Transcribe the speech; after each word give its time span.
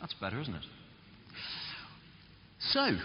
That's 0.00 0.14
better, 0.14 0.40
isn't 0.40 0.54
it? 0.54 0.64
So, 2.70 2.96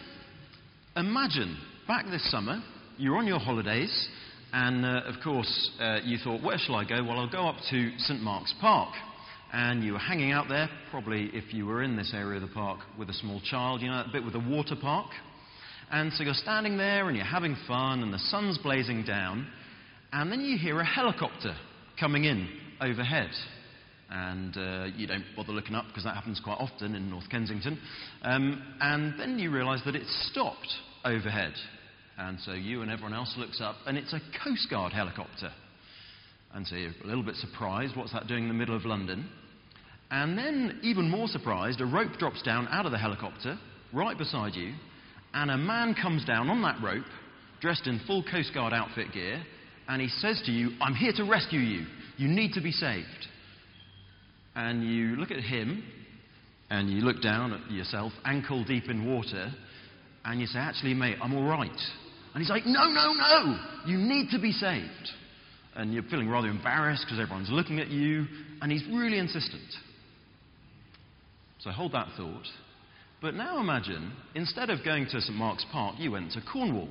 imagine 0.95 1.57
back 1.87 2.05
this 2.05 2.29
summer, 2.31 2.61
you're 2.97 3.17
on 3.17 3.27
your 3.27 3.39
holidays, 3.39 4.09
and 4.53 4.85
uh, 4.85 5.01
of 5.05 5.15
course, 5.23 5.71
uh, 5.79 5.99
you 6.03 6.17
thought, 6.17 6.43
where 6.43 6.57
shall 6.57 6.75
I 6.75 6.83
go? 6.83 7.03
Well, 7.03 7.19
I'll 7.19 7.31
go 7.31 7.47
up 7.47 7.57
to 7.69 7.91
St. 7.97 8.21
Mark's 8.21 8.53
Park. 8.59 8.93
And 9.53 9.83
you 9.83 9.93
were 9.93 9.99
hanging 9.99 10.31
out 10.31 10.47
there, 10.47 10.69
probably 10.91 11.29
if 11.33 11.53
you 11.53 11.65
were 11.65 11.83
in 11.83 11.97
this 11.97 12.13
area 12.15 12.41
of 12.41 12.47
the 12.47 12.53
park 12.53 12.79
with 12.97 13.09
a 13.09 13.13
small 13.13 13.41
child, 13.41 13.81
you 13.81 13.89
know, 13.89 13.97
that 13.97 14.13
bit 14.13 14.23
with 14.23 14.35
a 14.35 14.39
water 14.39 14.75
park. 14.79 15.07
And 15.91 16.13
so 16.13 16.23
you're 16.23 16.33
standing 16.33 16.77
there 16.77 17.09
and 17.09 17.17
you're 17.17 17.25
having 17.25 17.57
fun, 17.67 18.01
and 18.01 18.13
the 18.13 18.19
sun's 18.29 18.57
blazing 18.57 19.03
down, 19.03 19.45
and 20.13 20.31
then 20.31 20.39
you 20.39 20.57
hear 20.57 20.79
a 20.79 20.85
helicopter 20.85 21.53
coming 21.99 22.23
in 22.23 22.47
overhead. 22.79 23.29
And 24.13 24.57
uh, 24.57 24.87
you 24.97 25.07
don't 25.07 25.23
bother 25.37 25.53
looking 25.53 25.73
up 25.73 25.85
because 25.87 26.03
that 26.03 26.15
happens 26.15 26.41
quite 26.43 26.57
often 26.59 26.95
in 26.95 27.09
North 27.09 27.29
Kensington. 27.29 27.79
Um, 28.23 28.61
and 28.81 29.17
then 29.17 29.39
you 29.39 29.51
realise 29.51 29.81
that 29.85 29.95
it's 29.95 30.29
stopped 30.29 30.67
overhead. 31.05 31.53
And 32.17 32.37
so 32.41 32.51
you 32.51 32.81
and 32.81 32.91
everyone 32.91 33.13
else 33.13 33.33
looks 33.37 33.61
up, 33.61 33.75
and 33.87 33.97
it's 33.97 34.13
a 34.13 34.19
Coast 34.43 34.69
Guard 34.69 34.91
helicopter. 34.91 35.51
And 36.53 36.67
so 36.67 36.75
you're 36.75 36.91
a 37.03 37.07
little 37.07 37.23
bit 37.23 37.35
surprised. 37.35 37.95
What's 37.95 38.11
that 38.11 38.27
doing 38.27 38.43
in 38.43 38.47
the 38.49 38.53
middle 38.53 38.75
of 38.75 38.85
London? 38.85 39.29
And 40.11 40.37
then, 40.37 40.81
even 40.83 41.09
more 41.09 41.27
surprised, 41.27 41.79
a 41.79 41.85
rope 41.85 42.17
drops 42.19 42.41
down 42.41 42.67
out 42.67 42.85
of 42.85 42.91
the 42.91 42.97
helicopter, 42.97 43.57
right 43.93 44.17
beside 44.17 44.55
you, 44.55 44.73
and 45.33 45.49
a 45.49 45.57
man 45.57 45.95
comes 45.95 46.25
down 46.25 46.49
on 46.49 46.61
that 46.63 46.83
rope, 46.83 47.05
dressed 47.61 47.87
in 47.87 48.01
full 48.05 48.23
Coast 48.29 48.53
Guard 48.53 48.73
outfit 48.73 49.13
gear, 49.13 49.41
and 49.87 50.01
he 50.01 50.09
says 50.09 50.41
to 50.45 50.51
you, 50.51 50.71
I'm 50.81 50.95
here 50.95 51.13
to 51.15 51.23
rescue 51.23 51.61
you. 51.61 51.85
You 52.17 52.27
need 52.27 52.53
to 52.53 52.61
be 52.61 52.73
saved. 52.73 53.07
And 54.55 54.83
you 54.83 55.15
look 55.15 55.31
at 55.31 55.39
him, 55.39 55.83
and 56.69 56.89
you 56.89 57.01
look 57.01 57.21
down 57.21 57.53
at 57.53 57.71
yourself, 57.71 58.11
ankle 58.25 58.63
deep 58.63 58.89
in 58.89 59.05
water, 59.05 59.51
and 60.25 60.39
you 60.39 60.47
say, 60.47 60.59
Actually, 60.59 60.93
mate, 60.93 61.17
I'm 61.21 61.33
all 61.33 61.43
right. 61.43 61.69
And 62.33 62.41
he's 62.41 62.49
like, 62.49 62.65
No, 62.65 62.85
no, 62.89 63.13
no! 63.13 63.59
You 63.85 63.97
need 63.97 64.29
to 64.31 64.39
be 64.39 64.51
saved. 64.51 65.09
And 65.75 65.93
you're 65.93 66.03
feeling 66.03 66.29
rather 66.29 66.49
embarrassed 66.49 67.05
because 67.05 67.19
everyone's 67.19 67.49
looking 67.49 67.79
at 67.79 67.89
you, 67.89 68.25
and 68.61 68.71
he's 68.71 68.85
really 68.87 69.19
insistent. 69.19 69.63
So 71.59 71.69
hold 71.69 71.93
that 71.93 72.07
thought. 72.17 72.47
But 73.21 73.35
now 73.35 73.59
imagine, 73.59 74.13
instead 74.33 74.69
of 74.69 74.83
going 74.83 75.05
to 75.11 75.21
St. 75.21 75.37
Mark's 75.37 75.65
Park, 75.71 75.95
you 75.99 76.11
went 76.11 76.31
to 76.31 76.41
Cornwall. 76.51 76.89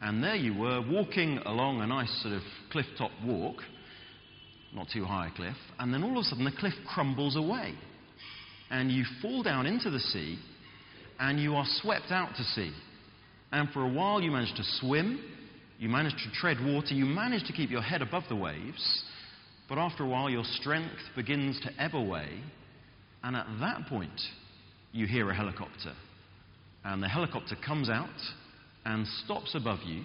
And 0.00 0.22
there 0.22 0.34
you 0.34 0.58
were, 0.58 0.82
walking 0.86 1.38
along 1.38 1.80
a 1.80 1.86
nice 1.86 2.10
sort 2.22 2.34
of 2.34 2.42
cliff 2.72 2.86
top 2.98 3.12
walk, 3.24 3.56
not 4.74 4.88
too 4.92 5.04
high 5.04 5.28
a 5.28 5.36
cliff, 5.36 5.56
and 5.78 5.92
then 5.92 6.02
all 6.02 6.18
of 6.18 6.18
a 6.18 6.22
sudden 6.24 6.44
the 6.44 6.52
cliff 6.58 6.74
crumbles 6.92 7.36
away. 7.36 7.74
And 8.70 8.90
you 8.90 9.04
fall 9.22 9.42
down 9.42 9.66
into 9.66 9.90
the 9.90 10.00
sea, 10.00 10.38
and 11.18 11.38
you 11.38 11.54
are 11.54 11.64
swept 11.66 12.10
out 12.10 12.30
to 12.36 12.42
sea. 12.42 12.72
And 13.52 13.68
for 13.70 13.82
a 13.82 13.88
while 13.88 14.20
you 14.20 14.30
manage 14.30 14.54
to 14.56 14.64
swim, 14.80 15.22
you 15.78 15.88
manage 15.88 16.12
to 16.12 16.40
tread 16.40 16.58
water, 16.64 16.94
you 16.94 17.04
manage 17.04 17.44
to 17.46 17.52
keep 17.52 17.70
your 17.70 17.82
head 17.82 18.02
above 18.02 18.24
the 18.28 18.36
waves, 18.36 19.04
but 19.68 19.78
after 19.78 20.04
a 20.04 20.08
while 20.08 20.28
your 20.28 20.44
strength 20.44 21.00
begins 21.16 21.60
to 21.60 21.70
ebb 21.82 21.94
away, 21.94 22.28
and 23.22 23.36
at 23.36 23.46
that 23.60 23.86
point, 23.88 24.20
you 24.92 25.06
hear 25.06 25.30
a 25.30 25.34
helicopter. 25.34 25.92
And 26.84 27.02
the 27.02 27.08
helicopter 27.08 27.56
comes 27.64 27.88
out 27.88 28.08
and 28.84 29.06
stops 29.24 29.54
above 29.54 29.80
you. 29.86 30.02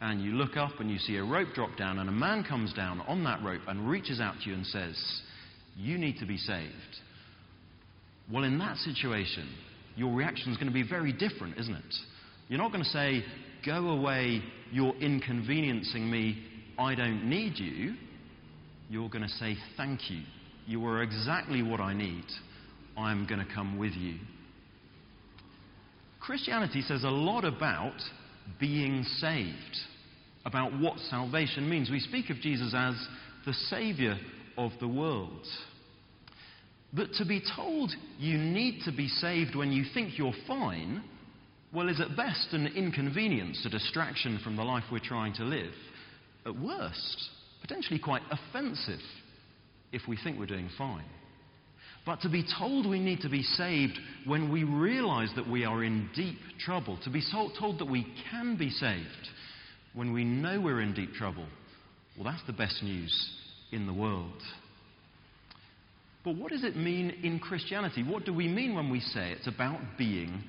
And 0.00 0.22
you 0.22 0.32
look 0.32 0.56
up 0.56 0.80
and 0.80 0.90
you 0.90 0.98
see 0.98 1.16
a 1.16 1.24
rope 1.24 1.48
drop 1.54 1.76
down, 1.76 1.98
and 1.98 2.08
a 2.08 2.12
man 2.12 2.42
comes 2.42 2.72
down 2.72 3.00
on 3.02 3.22
that 3.24 3.42
rope 3.42 3.62
and 3.68 3.88
reaches 3.88 4.20
out 4.20 4.34
to 4.42 4.48
you 4.48 4.54
and 4.54 4.66
says, 4.66 4.96
You 5.76 5.98
need 5.98 6.18
to 6.18 6.26
be 6.26 6.38
saved. 6.38 6.72
Well, 8.32 8.44
in 8.44 8.58
that 8.58 8.76
situation, 8.78 9.48
your 9.96 10.14
reaction 10.14 10.52
is 10.52 10.56
going 10.56 10.68
to 10.68 10.72
be 10.72 10.88
very 10.88 11.12
different, 11.12 11.58
isn't 11.58 11.74
it? 11.74 11.94
You're 12.48 12.58
not 12.60 12.72
going 12.72 12.84
to 12.84 12.90
say, 12.90 13.22
Go 13.66 13.88
away, 13.88 14.42
you're 14.72 14.96
inconveniencing 14.96 16.10
me, 16.10 16.42
I 16.78 16.94
don't 16.94 17.28
need 17.28 17.58
you. 17.58 17.94
You're 18.88 19.10
going 19.10 19.24
to 19.24 19.28
say, 19.28 19.56
Thank 19.76 20.10
you. 20.10 20.22
You 20.66 20.86
are 20.86 21.02
exactly 21.02 21.62
what 21.62 21.80
I 21.80 21.92
need. 21.92 22.24
I'm 22.96 23.26
going 23.26 23.44
to 23.44 23.54
come 23.54 23.78
with 23.78 23.92
you. 23.92 24.16
Christianity 26.20 26.82
says 26.82 27.02
a 27.02 27.10
lot 27.10 27.44
about 27.44 27.96
being 28.58 29.04
saved, 29.18 29.78
about 30.44 30.78
what 30.78 30.98
salvation 30.98 31.68
means. 31.68 31.90
We 31.90 32.00
speak 32.00 32.30
of 32.30 32.36
Jesus 32.40 32.74
as 32.76 32.94
the 33.44 33.52
Saviour 33.52 34.16
of 34.56 34.72
the 34.80 34.88
world. 34.88 35.46
But 36.92 37.12
to 37.14 37.24
be 37.24 37.42
told 37.56 37.92
you 38.18 38.36
need 38.36 38.82
to 38.84 38.92
be 38.92 39.08
saved 39.08 39.54
when 39.54 39.72
you 39.72 39.84
think 39.94 40.18
you're 40.18 40.32
fine, 40.46 41.02
well, 41.72 41.88
is 41.88 42.00
at 42.00 42.16
best 42.16 42.48
an 42.52 42.66
inconvenience, 42.68 43.64
a 43.64 43.68
distraction 43.68 44.40
from 44.42 44.56
the 44.56 44.64
life 44.64 44.84
we're 44.90 44.98
trying 44.98 45.34
to 45.34 45.44
live. 45.44 45.72
At 46.44 46.58
worst, 46.58 47.30
potentially 47.60 48.00
quite 48.00 48.22
offensive 48.30 49.00
if 49.92 50.02
we 50.08 50.16
think 50.16 50.38
we're 50.38 50.46
doing 50.46 50.70
fine. 50.76 51.04
But 52.06 52.22
to 52.22 52.28
be 52.28 52.44
told 52.58 52.88
we 52.88 52.98
need 52.98 53.20
to 53.20 53.28
be 53.28 53.42
saved 53.42 53.98
when 54.26 54.50
we 54.50 54.64
realize 54.64 55.30
that 55.36 55.48
we 55.48 55.64
are 55.64 55.84
in 55.84 56.08
deep 56.16 56.38
trouble, 56.58 56.98
to 57.04 57.10
be 57.10 57.22
told 57.30 57.78
that 57.78 57.88
we 57.88 58.06
can 58.30 58.56
be 58.56 58.70
saved 58.70 59.28
when 59.94 60.12
we 60.12 60.24
know 60.24 60.60
we're 60.60 60.80
in 60.80 60.94
deep 60.94 61.12
trouble, 61.14 61.46
well, 62.16 62.24
that's 62.24 62.46
the 62.46 62.52
best 62.52 62.82
news 62.82 63.30
in 63.72 63.86
the 63.86 63.92
world. 63.92 64.42
But 66.24 66.36
what 66.36 66.52
does 66.52 66.64
it 66.64 66.76
mean 66.76 67.10
in 67.22 67.38
Christianity? 67.38 68.02
What 68.02 68.24
do 68.24 68.34
we 68.34 68.46
mean 68.46 68.74
when 68.74 68.90
we 68.90 69.00
say 69.00 69.32
it's 69.32 69.46
about 69.46 69.80
being 69.96 70.42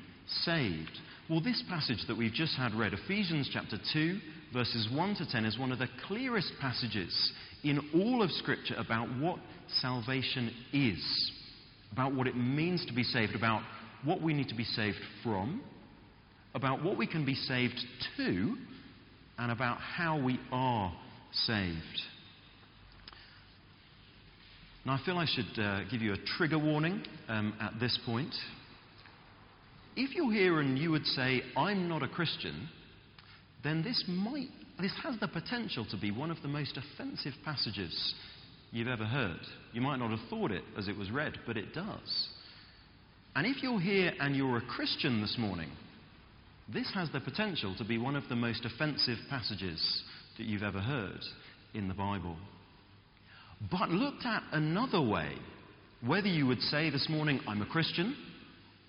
saved? 0.43 0.97
Well, 1.29 1.41
this 1.41 1.63
passage 1.69 2.03
that 2.07 2.17
we've 2.17 2.33
just 2.33 2.57
had 2.57 2.73
read, 2.73 2.93
Ephesians 2.93 3.49
chapter 3.53 3.77
2, 3.93 4.19
verses 4.53 4.89
1 4.91 5.15
to 5.15 5.25
10, 5.25 5.45
is 5.45 5.57
one 5.57 5.71
of 5.71 5.79
the 5.79 5.87
clearest 6.07 6.51
passages 6.59 7.31
in 7.63 7.79
all 7.95 8.21
of 8.21 8.31
Scripture 8.31 8.75
about 8.77 9.07
what 9.17 9.39
salvation 9.79 10.51
is, 10.73 11.31
about 11.93 12.13
what 12.13 12.27
it 12.27 12.35
means 12.35 12.85
to 12.85 12.93
be 12.93 13.03
saved, 13.03 13.33
about 13.33 13.61
what 14.03 14.21
we 14.21 14.33
need 14.33 14.49
to 14.49 14.55
be 14.55 14.65
saved 14.65 14.97
from, 15.23 15.61
about 16.53 16.83
what 16.83 16.97
we 16.97 17.07
can 17.07 17.25
be 17.25 17.35
saved 17.35 17.79
to, 18.17 18.57
and 19.41 19.51
about 19.51 19.79
how 19.79 20.21
we 20.21 20.39
are 20.51 20.93
saved. 21.31 22.01
Now, 24.85 24.93
I 24.93 24.99
feel 25.03 25.17
I 25.17 25.25
should 25.25 25.59
uh, 25.59 25.81
give 25.89 26.03
you 26.03 26.13
a 26.13 26.17
trigger 26.37 26.59
warning 26.59 27.03
um, 27.27 27.55
at 27.59 27.79
this 27.79 27.97
point. 28.05 28.33
If 29.95 30.15
you're 30.15 30.31
here 30.31 30.59
and 30.59 30.77
you 30.77 30.91
would 30.91 31.05
say, 31.07 31.41
I'm 31.57 31.89
not 31.89 32.03
a 32.03 32.07
Christian, 32.07 32.69
then 33.63 33.83
this 33.83 34.03
might 34.07 34.49
this 34.79 34.93
has 35.03 35.19
the 35.19 35.27
potential 35.27 35.85
to 35.91 35.97
be 35.97 36.11
one 36.11 36.31
of 36.31 36.41
the 36.41 36.47
most 36.47 36.77
offensive 36.77 37.33
passages 37.45 38.15
you've 38.71 38.87
ever 38.87 39.05
heard. 39.05 39.39
You 39.73 39.81
might 39.81 39.97
not 39.97 40.09
have 40.09 40.27
thought 40.29 40.51
it 40.51 40.63
as 40.77 40.87
it 40.87 40.97
was 40.97 41.11
read, 41.11 41.33
but 41.45 41.57
it 41.57 41.73
does. 41.73 42.29
And 43.35 43.45
if 43.45 43.61
you're 43.61 43.79
here 43.79 44.11
and 44.19 44.35
you're 44.35 44.57
a 44.57 44.65
Christian 44.65 45.21
this 45.21 45.35
morning, 45.37 45.69
this 46.67 46.91
has 46.93 47.09
the 47.11 47.19
potential 47.19 47.75
to 47.77 47.83
be 47.83 47.97
one 47.97 48.15
of 48.15 48.23
the 48.29 48.35
most 48.35 48.65
offensive 48.65 49.17
passages 49.29 50.03
that 50.37 50.45
you've 50.45 50.63
ever 50.63 50.79
heard 50.79 51.21
in 51.73 51.87
the 51.87 51.93
Bible. 51.93 52.37
But 53.69 53.89
looked 53.89 54.25
at 54.25 54.43
another 54.51 55.01
way, 55.01 55.33
whether 56.05 56.27
you 56.27 56.47
would 56.47 56.61
say 56.61 56.89
this 56.89 57.07
morning, 57.09 57.39
I'm 57.47 57.61
a 57.61 57.67
Christian, 57.67 58.15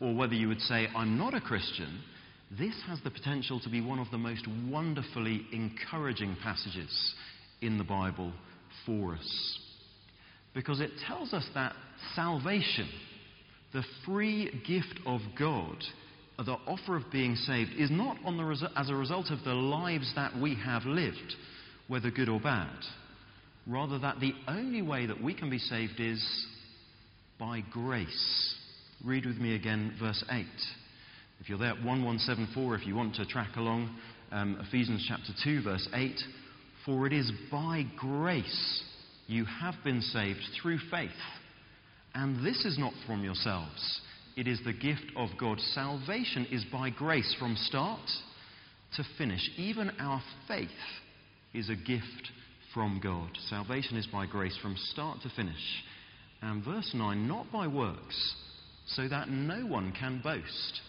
or 0.01 0.15
whether 0.15 0.35
you 0.35 0.49
would 0.49 0.61
say, 0.61 0.89
I'm 0.97 1.19
not 1.19 1.35
a 1.35 1.41
Christian, 1.41 2.01
this 2.59 2.75
has 2.87 3.01
the 3.03 3.11
potential 3.11 3.61
to 3.61 3.71
be 3.71 3.81
one 3.81 3.99
of 3.99 4.11
the 4.11 4.19
most 4.19 4.47
wonderfully 4.69 5.47
encouraging 5.53 6.37
passages 6.43 7.15
in 7.61 7.79
the 7.79 7.85
Bible 7.85 8.33
for 8.85 9.15
us. 9.15 9.59
Because 10.55 10.81
it 10.81 10.91
tells 11.07 11.33
us 11.33 11.47
that 11.55 11.75
salvation, 12.15 12.89
the 13.73 13.85
free 14.05 14.63
gift 14.67 15.01
of 15.07 15.21
God, 15.39 15.83
the 16.43 16.57
offer 16.67 16.97
of 16.97 17.11
being 17.11 17.37
saved, 17.37 17.71
is 17.77 17.91
not 17.91 18.17
the, 18.25 18.71
as 18.77 18.91
a 18.91 18.95
result 18.95 19.31
of 19.31 19.45
the 19.45 19.55
lives 19.55 20.13
that 20.17 20.37
we 20.39 20.55
have 20.65 20.85
lived, 20.85 21.35
whether 21.89 22.11
good 22.11 22.29
or 22.29 22.41
bad. 22.41 22.77
Rather, 23.67 23.99
that 23.99 24.21
the 24.21 24.33
only 24.49 24.83
way 24.83 25.07
that 25.07 25.23
we 25.23 25.35
can 25.35 25.51
be 25.51 25.59
saved 25.59 26.01
is 26.01 26.25
by 27.39 27.63
grace. 27.71 28.57
Read 29.05 29.27
with 29.27 29.37
me 29.37 29.55
again, 29.55 29.95
verse 30.01 30.25
8. 30.31 30.47
If 31.41 31.49
you're 31.49 31.59
there 31.59 31.71
at 31.71 31.85
1174, 31.85 32.77
if 32.77 32.87
you 32.87 32.95
want 32.95 33.15
to 33.17 33.27
track 33.27 33.57
along, 33.57 33.97
um, 34.31 34.59
Ephesians 34.69 35.05
chapter 35.09 35.33
2, 35.45 35.63
verse 35.63 35.89
8 35.93 36.21
For 36.87 37.07
it 37.07 37.13
is 37.13 37.31
by 37.51 37.85
grace 37.97 38.83
you 39.27 39.45
have 39.45 39.75
been 39.85 40.01
saved 40.01 40.41
through 40.61 40.79
faith. 40.91 41.11
And 42.15 42.45
this 42.45 42.65
is 42.65 42.79
not 42.79 42.93
from 43.07 43.25
yourselves, 43.25 44.01
it 44.37 44.47
is 44.47 44.61
the 44.65 44.73
gift 44.73 45.13
of 45.17 45.31
God. 45.39 45.61
Salvation 45.61 46.47
is 46.51 46.65
by 46.71 46.91
grace 46.91 47.35
from 47.39 47.57
start 47.57 48.01
to 48.97 49.05
finish. 49.19 49.51
Even 49.57 49.91
our 49.99 50.23
faith 50.49 50.69
is 51.55 51.69
a 51.69 51.77
gift 51.77 52.31
from 52.73 53.01
God. 53.03 53.31
Salvation 53.49 53.97
is 53.97 54.07
by 54.07 54.27
grace 54.27 54.57
from 54.63 54.77
start 54.77 55.21
to 55.23 55.31
finish. 55.31 55.83
And 56.41 56.65
verse 56.65 56.91
9, 56.95 57.29
not 57.29 57.53
by 57.53 57.67
works 57.67 58.35
so 58.87 59.09
that 59.09 59.29
no 59.29 59.67
one 59.67 59.93
can 59.99 60.21
boast. 60.23 60.81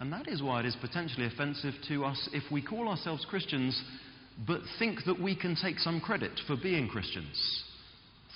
And 0.00 0.12
that 0.12 0.28
is 0.28 0.42
why 0.42 0.60
it 0.60 0.66
is 0.66 0.76
potentially 0.80 1.26
offensive 1.26 1.74
to 1.88 2.04
us 2.04 2.28
if 2.32 2.44
we 2.52 2.62
call 2.62 2.88
ourselves 2.88 3.26
Christians 3.28 3.80
but 4.46 4.60
think 4.78 5.00
that 5.06 5.20
we 5.20 5.34
can 5.34 5.56
take 5.60 5.78
some 5.78 6.00
credit 6.00 6.32
for 6.46 6.56
being 6.56 6.88
Christians. 6.88 7.64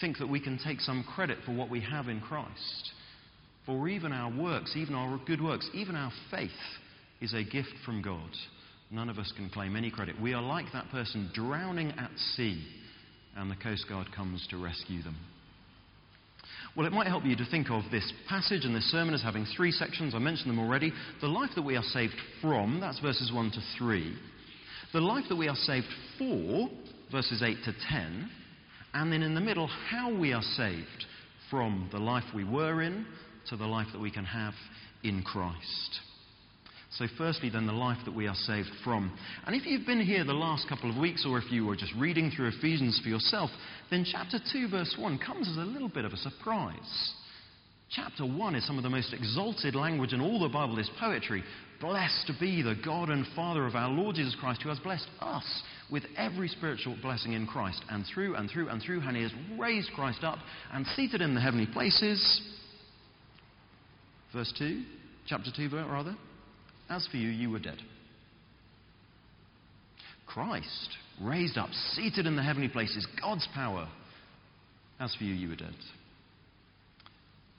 Think 0.01 0.19
that 0.19 0.29
we 0.29 0.41
can 0.41 0.59
take 0.59 0.81
some 0.81 1.05
credit 1.05 1.39
for 1.47 1.53
what 1.53 1.71
we 1.71 1.81
have 1.81 2.09
in 2.09 2.21
Christ. 2.21 2.91
For 3.67 3.89
even 3.89 4.13
our 4.13 4.33
works, 4.37 4.75
even 4.77 4.95
our 4.95 5.21
good 5.27 5.41
works, 5.41 5.69
even 5.73 5.95
our 5.95 6.13
faith 6.31 6.51
is 7.21 7.33
a 7.33 7.45
gift 7.45 7.73
from 7.85 8.03
God. 8.03 8.31
None 8.91 9.09
of 9.09 9.19
us 9.19 9.33
can 9.37 9.49
claim 9.49 9.77
any 9.77 9.91
credit. 9.91 10.21
We 10.21 10.35
are 10.35 10.43
like 10.43 10.67
that 10.73 10.91
person 10.91 11.31
drowning 11.33 11.93
at 11.93 12.11
sea, 12.37 12.63
and 13.37 13.51
the 13.51 13.57
Coast 13.57 13.87
Guard 13.89 14.09
comes 14.15 14.47
to 14.51 14.63
rescue 14.63 15.03
them. 15.03 15.17
Well, 16.77 16.87
it 16.87 16.93
might 16.93 17.07
help 17.07 17.25
you 17.25 17.37
to 17.37 17.45
think 17.51 17.71
of 17.71 17.85
this 17.91 18.11
passage 18.29 18.65
and 18.65 18.75
this 18.75 18.91
sermon 18.91 19.15
as 19.15 19.23
having 19.23 19.47
three 19.57 19.71
sections. 19.71 20.15
I 20.15 20.19
mentioned 20.19 20.51
them 20.51 20.59
already. 20.59 20.93
The 21.21 21.29
life 21.29 21.51
that 21.55 21.63
we 21.63 21.77
are 21.77 21.83
saved 21.83 22.15
from, 22.41 22.81
that's 22.81 22.99
verses 22.99 23.31
1 23.33 23.51
to 23.53 23.61
3. 23.79 24.17
The 24.93 25.01
life 25.01 25.25
that 25.29 25.37
we 25.37 25.49
are 25.49 25.55
saved 25.55 25.87
for, 26.19 26.69
verses 27.11 27.43
8 27.43 27.57
to 27.65 27.75
10. 27.91 28.31
And 28.95 29.13
then 29.13 29.23
in 29.23 29.35
the 29.35 29.41
middle, 29.41 29.67
how 29.67 30.15
we 30.15 30.33
are 30.33 30.43
saved 30.43 31.07
from 31.51 31.89
the 31.93 31.99
life 31.99 32.25
we 32.35 32.45
were 32.45 32.83
in 32.83 33.07
to 33.49 33.57
the 33.57 33.67
life 33.67 33.89
that 33.93 34.01
we 34.01 34.11
can 34.11 34.25
have 34.25 34.55
in 35.03 35.23
Christ. 35.23 36.01
So, 36.99 37.07
firstly, 37.17 37.49
then, 37.49 37.67
the 37.67 37.73
life 37.73 37.99
that 38.05 38.15
we 38.15 38.27
are 38.27 38.35
saved 38.35 38.69
from. 38.85 39.17
And 39.47 39.57
if 39.57 39.65
you've 39.65 39.87
been 39.87 40.01
here 40.01 40.25
the 40.25 40.35
last 40.35 40.69
couple 40.69 40.91
of 40.91 40.97
weeks, 40.99 41.25
or 41.27 41.39
if 41.39 41.51
you 41.51 41.65
were 41.65 41.77
just 41.77 41.95
reading 41.97 42.31
through 42.31 42.49
Ephesians 42.49 43.01
for 43.03 43.09
yourself, 43.09 43.49
then 43.91 44.05
chapter 44.05 44.39
2, 44.53 44.69
verse 44.69 44.95
1 44.99 45.19
comes 45.19 45.49
as 45.49 45.57
a 45.57 45.61
little 45.61 45.89
bit 45.89 46.05
of 46.05 46.13
a 46.13 46.19
surprise. 46.19 47.13
Chapter 47.91 48.27
1 48.27 48.55
is 48.55 48.67
some 48.67 48.77
of 48.77 48.83
the 48.83 48.91
most 48.91 49.15
exalted 49.15 49.75
language 49.75 50.13
in 50.13 50.21
all 50.21 50.41
the 50.41 50.49
Bible, 50.49 50.79
is 50.79 50.91
poetry. 51.01 51.43
Blessed 51.81 52.33
be 52.39 52.61
the 52.61 52.77
God 52.85 53.09
and 53.09 53.27
Father 53.35 53.67
of 53.67 53.75
our 53.75 53.91
Lord 53.91 54.17
Jesus 54.17 54.37
Christ, 54.39 54.63
who 54.63 54.69
has 54.69 54.79
blessed 54.79 55.09
us 55.21 55.63
with 55.91 56.05
every 56.17 56.49
spiritual 56.49 56.97
blessing 57.03 57.33
in 57.33 57.47
Christ, 57.47 57.83
and 57.91 58.05
through 58.13 58.35
and 58.37 58.51
through 58.51 58.69
and 58.69 58.83
through, 58.83 59.01
and 59.01 59.17
he 59.17 59.23
has 59.23 59.33
raised 59.59 59.91
Christ 59.95 60.25
up 60.25 60.39
and 60.73 60.87
seated 60.89 61.23
in 61.23 61.35
the 61.35 61.41
heavenly 61.41 61.67
places. 61.67 62.41
Verse 64.33 64.53
2, 64.59 64.83
chapter 65.27 65.51
2, 65.55 65.69
rather. 65.71 66.17
As 66.89 67.07
for 67.09 67.17
you, 67.17 67.29
you 67.29 67.51
were 67.51 67.59
dead. 67.59 67.79
Christ, 70.27 70.97
raised 71.21 71.59
up, 71.59 71.71
seated 71.93 72.27
in 72.27 72.37
the 72.37 72.43
heavenly 72.43 72.69
places, 72.69 73.07
God's 73.21 73.47
power. 73.55 73.89
As 74.99 75.15
for 75.15 75.25
you, 75.25 75.35
you 75.35 75.51
were 75.51 75.57
dead. 75.57 75.75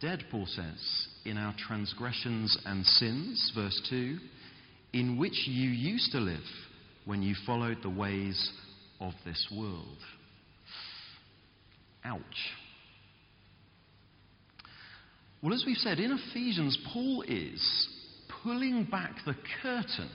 Dead, 0.01 0.23
Paul 0.31 0.47
says, 0.47 1.07
in 1.25 1.37
our 1.37 1.55
transgressions 1.67 2.57
and 2.65 2.85
sins, 2.85 3.51
verse 3.55 3.79
2, 3.89 4.17
in 4.93 5.17
which 5.17 5.47
you 5.47 5.69
used 5.69 6.11
to 6.11 6.19
live 6.19 6.43
when 7.05 7.21
you 7.21 7.35
followed 7.45 7.77
the 7.83 7.89
ways 7.89 8.51
of 8.99 9.13
this 9.25 9.47
world. 9.55 9.97
Ouch. 12.03 12.21
Well, 15.43 15.53
as 15.53 15.65
we've 15.67 15.75
said, 15.75 15.99
in 15.99 16.17
Ephesians, 16.29 16.77
Paul 16.93 17.25
is 17.27 17.89
pulling 18.43 18.85
back 18.85 19.17
the 19.25 19.35
curtain 19.61 20.09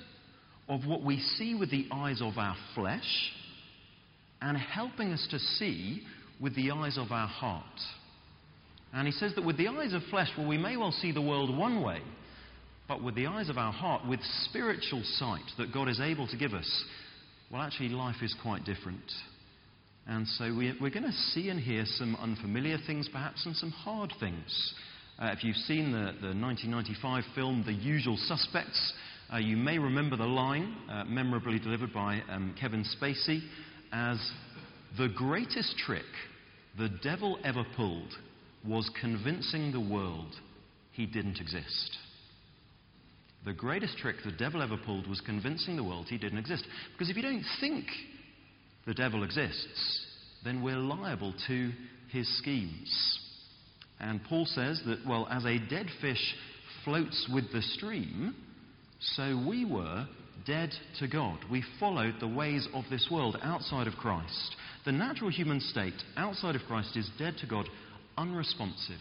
of 0.70 0.86
what 0.86 1.02
we 1.02 1.20
see 1.20 1.54
with 1.54 1.70
the 1.70 1.86
eyes 1.92 2.22
of 2.22 2.38
our 2.38 2.56
flesh 2.74 3.32
and 4.40 4.56
helping 4.56 5.12
us 5.12 5.26
to 5.30 5.38
see 5.38 6.02
with 6.40 6.56
the 6.56 6.70
eyes 6.70 6.96
of 6.96 7.12
our 7.12 7.28
heart. 7.28 7.64
And 8.94 9.06
he 9.06 9.12
says 9.12 9.34
that 9.34 9.44
with 9.44 9.58
the 9.58 9.68
eyes 9.68 9.92
of 9.92 10.00
flesh, 10.08 10.28
well, 10.38 10.48
we 10.48 10.56
may 10.56 10.78
well 10.78 10.92
see 10.92 11.12
the 11.12 11.20
world 11.20 11.54
one 11.54 11.82
way, 11.82 12.00
but 12.86 13.02
with 13.02 13.14
the 13.14 13.26
eyes 13.26 13.50
of 13.50 13.58
our 13.58 13.72
heart, 13.72 14.08
with 14.08 14.20
spiritual 14.44 15.02
sight 15.04 15.44
that 15.58 15.74
God 15.74 15.90
is 15.90 16.00
able 16.00 16.26
to 16.28 16.38
give 16.38 16.54
us, 16.54 16.84
well, 17.52 17.60
actually, 17.60 17.90
life 17.90 18.22
is 18.22 18.34
quite 18.40 18.64
different. 18.64 19.12
And 20.06 20.26
so 20.26 20.54
we, 20.54 20.70
are 20.70 20.90
going 20.90 21.02
to 21.02 21.12
see 21.12 21.50
and 21.50 21.60
hear 21.60 21.84
some 21.84 22.16
unfamiliar 22.16 22.78
things, 22.86 23.10
perhaps, 23.12 23.44
and 23.44 23.54
some 23.54 23.72
hard 23.72 24.10
things. 24.18 24.74
Uh, 25.20 25.32
if 25.36 25.42
you've 25.42 25.56
seen 25.56 25.90
the, 25.90 26.12
the 26.20 26.32
1995 26.32 27.24
film 27.34 27.64
The 27.66 27.72
Usual 27.72 28.16
Suspects, 28.16 28.92
uh, 29.32 29.38
you 29.38 29.56
may 29.56 29.76
remember 29.76 30.16
the 30.16 30.24
line, 30.24 30.76
uh, 30.88 31.04
memorably 31.06 31.58
delivered 31.58 31.92
by 31.92 32.22
um, 32.28 32.54
Kevin 32.58 32.84
Spacey, 32.84 33.40
as 33.92 34.16
the 34.96 35.08
greatest 35.08 35.76
trick 35.76 36.04
the 36.78 36.88
devil 37.02 37.36
ever 37.42 37.64
pulled 37.74 38.12
was 38.64 38.88
convincing 39.00 39.72
the 39.72 39.80
world 39.80 40.32
he 40.92 41.04
didn't 41.04 41.40
exist. 41.40 41.96
The 43.44 43.52
greatest 43.52 43.98
trick 43.98 44.16
the 44.24 44.30
devil 44.30 44.62
ever 44.62 44.76
pulled 44.76 45.08
was 45.08 45.20
convincing 45.20 45.74
the 45.74 45.84
world 45.84 46.06
he 46.08 46.18
didn't 46.18 46.38
exist. 46.38 46.64
Because 46.92 47.10
if 47.10 47.16
you 47.16 47.22
don't 47.22 47.44
think 47.60 47.86
the 48.86 48.94
devil 48.94 49.24
exists, 49.24 50.06
then 50.44 50.62
we're 50.62 50.76
liable 50.76 51.34
to 51.48 51.72
his 52.12 52.38
schemes. 52.38 53.18
And 54.00 54.22
Paul 54.24 54.46
says 54.46 54.80
that, 54.86 54.98
well, 55.06 55.26
as 55.30 55.44
a 55.44 55.58
dead 55.58 55.86
fish 56.00 56.34
floats 56.84 57.28
with 57.32 57.52
the 57.52 57.62
stream, 57.62 58.34
so 59.00 59.44
we 59.48 59.64
were 59.64 60.06
dead 60.46 60.70
to 60.98 61.08
God. 61.08 61.38
We 61.50 61.64
followed 61.78 62.14
the 62.20 62.28
ways 62.28 62.66
of 62.74 62.84
this 62.90 63.08
world 63.10 63.36
outside 63.42 63.86
of 63.86 63.94
Christ. 63.94 64.56
The 64.84 64.92
natural 64.92 65.30
human 65.30 65.60
state 65.60 65.94
outside 66.16 66.54
of 66.54 66.62
Christ 66.62 66.96
is 66.96 67.10
dead 67.18 67.34
to 67.40 67.46
God, 67.46 67.68
unresponsive. 68.16 69.00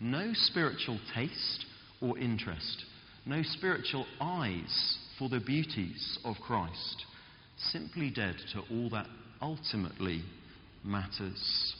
No 0.00 0.30
spiritual 0.34 0.98
taste 1.14 1.66
or 2.00 2.18
interest. 2.18 2.84
No 3.24 3.42
spiritual 3.42 4.06
eyes 4.20 4.98
for 5.18 5.28
the 5.28 5.40
beauties 5.40 6.18
of 6.24 6.36
Christ. 6.44 7.04
Simply 7.70 8.10
dead 8.10 8.34
to 8.54 8.62
all 8.74 8.90
that 8.90 9.06
ultimately 9.40 10.22
matters. 10.84 11.74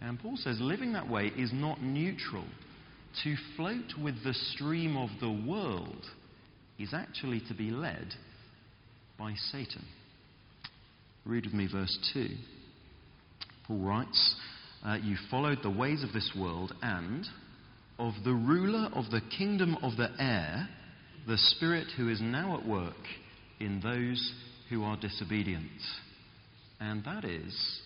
And 0.00 0.18
Paul 0.18 0.36
says 0.36 0.58
living 0.60 0.92
that 0.92 1.08
way 1.08 1.26
is 1.36 1.50
not 1.52 1.82
neutral. 1.82 2.44
To 3.24 3.34
float 3.56 3.94
with 4.02 4.22
the 4.22 4.34
stream 4.34 4.96
of 4.96 5.08
the 5.20 5.30
world 5.30 6.04
is 6.78 6.94
actually 6.94 7.42
to 7.48 7.54
be 7.54 7.70
led 7.70 8.14
by 9.18 9.34
Satan. 9.50 9.84
Read 11.24 11.44
with 11.44 11.54
me 11.54 11.68
verse 11.70 11.98
2. 12.14 12.28
Paul 13.66 13.78
writes, 13.80 14.34
uh, 14.84 14.98
You 15.02 15.16
followed 15.30 15.58
the 15.62 15.70
ways 15.70 16.04
of 16.04 16.12
this 16.12 16.30
world 16.38 16.72
and 16.80 17.26
of 17.98 18.14
the 18.24 18.32
ruler 18.32 18.88
of 18.94 19.10
the 19.10 19.22
kingdom 19.36 19.76
of 19.82 19.96
the 19.96 20.10
air, 20.20 20.68
the 21.26 21.36
Spirit 21.36 21.88
who 21.96 22.08
is 22.08 22.20
now 22.20 22.56
at 22.56 22.66
work 22.66 22.94
in 23.58 23.80
those 23.80 24.32
who 24.70 24.84
are 24.84 24.96
disobedient. 24.96 25.66
And 26.80 27.04
that 27.04 27.24
is 27.24 27.80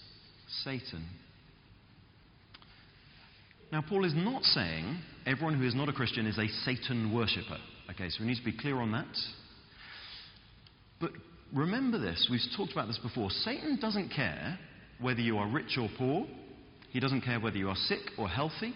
Satan. 0.64 1.06
Now, 3.72 3.80
Paul 3.80 4.04
is 4.04 4.12
not 4.14 4.44
saying 4.44 4.98
everyone 5.24 5.58
who 5.58 5.66
is 5.66 5.74
not 5.74 5.88
a 5.88 5.94
Christian 5.94 6.26
is 6.26 6.36
a 6.36 6.46
Satan 6.46 7.10
worshipper. 7.10 7.56
Okay, 7.90 8.10
so 8.10 8.18
we 8.20 8.26
need 8.26 8.36
to 8.36 8.44
be 8.44 8.52
clear 8.52 8.76
on 8.76 8.92
that. 8.92 9.06
But 11.00 11.12
remember 11.54 11.98
this, 11.98 12.28
we've 12.30 12.40
talked 12.54 12.72
about 12.72 12.86
this 12.86 12.98
before. 12.98 13.30
Satan 13.30 13.78
doesn't 13.80 14.10
care 14.10 14.58
whether 15.00 15.20
you 15.20 15.38
are 15.38 15.48
rich 15.48 15.78
or 15.80 15.88
poor, 15.96 16.26
he 16.90 17.00
doesn't 17.00 17.22
care 17.22 17.40
whether 17.40 17.56
you 17.56 17.70
are 17.70 17.74
sick 17.74 18.10
or 18.18 18.28
healthy, 18.28 18.74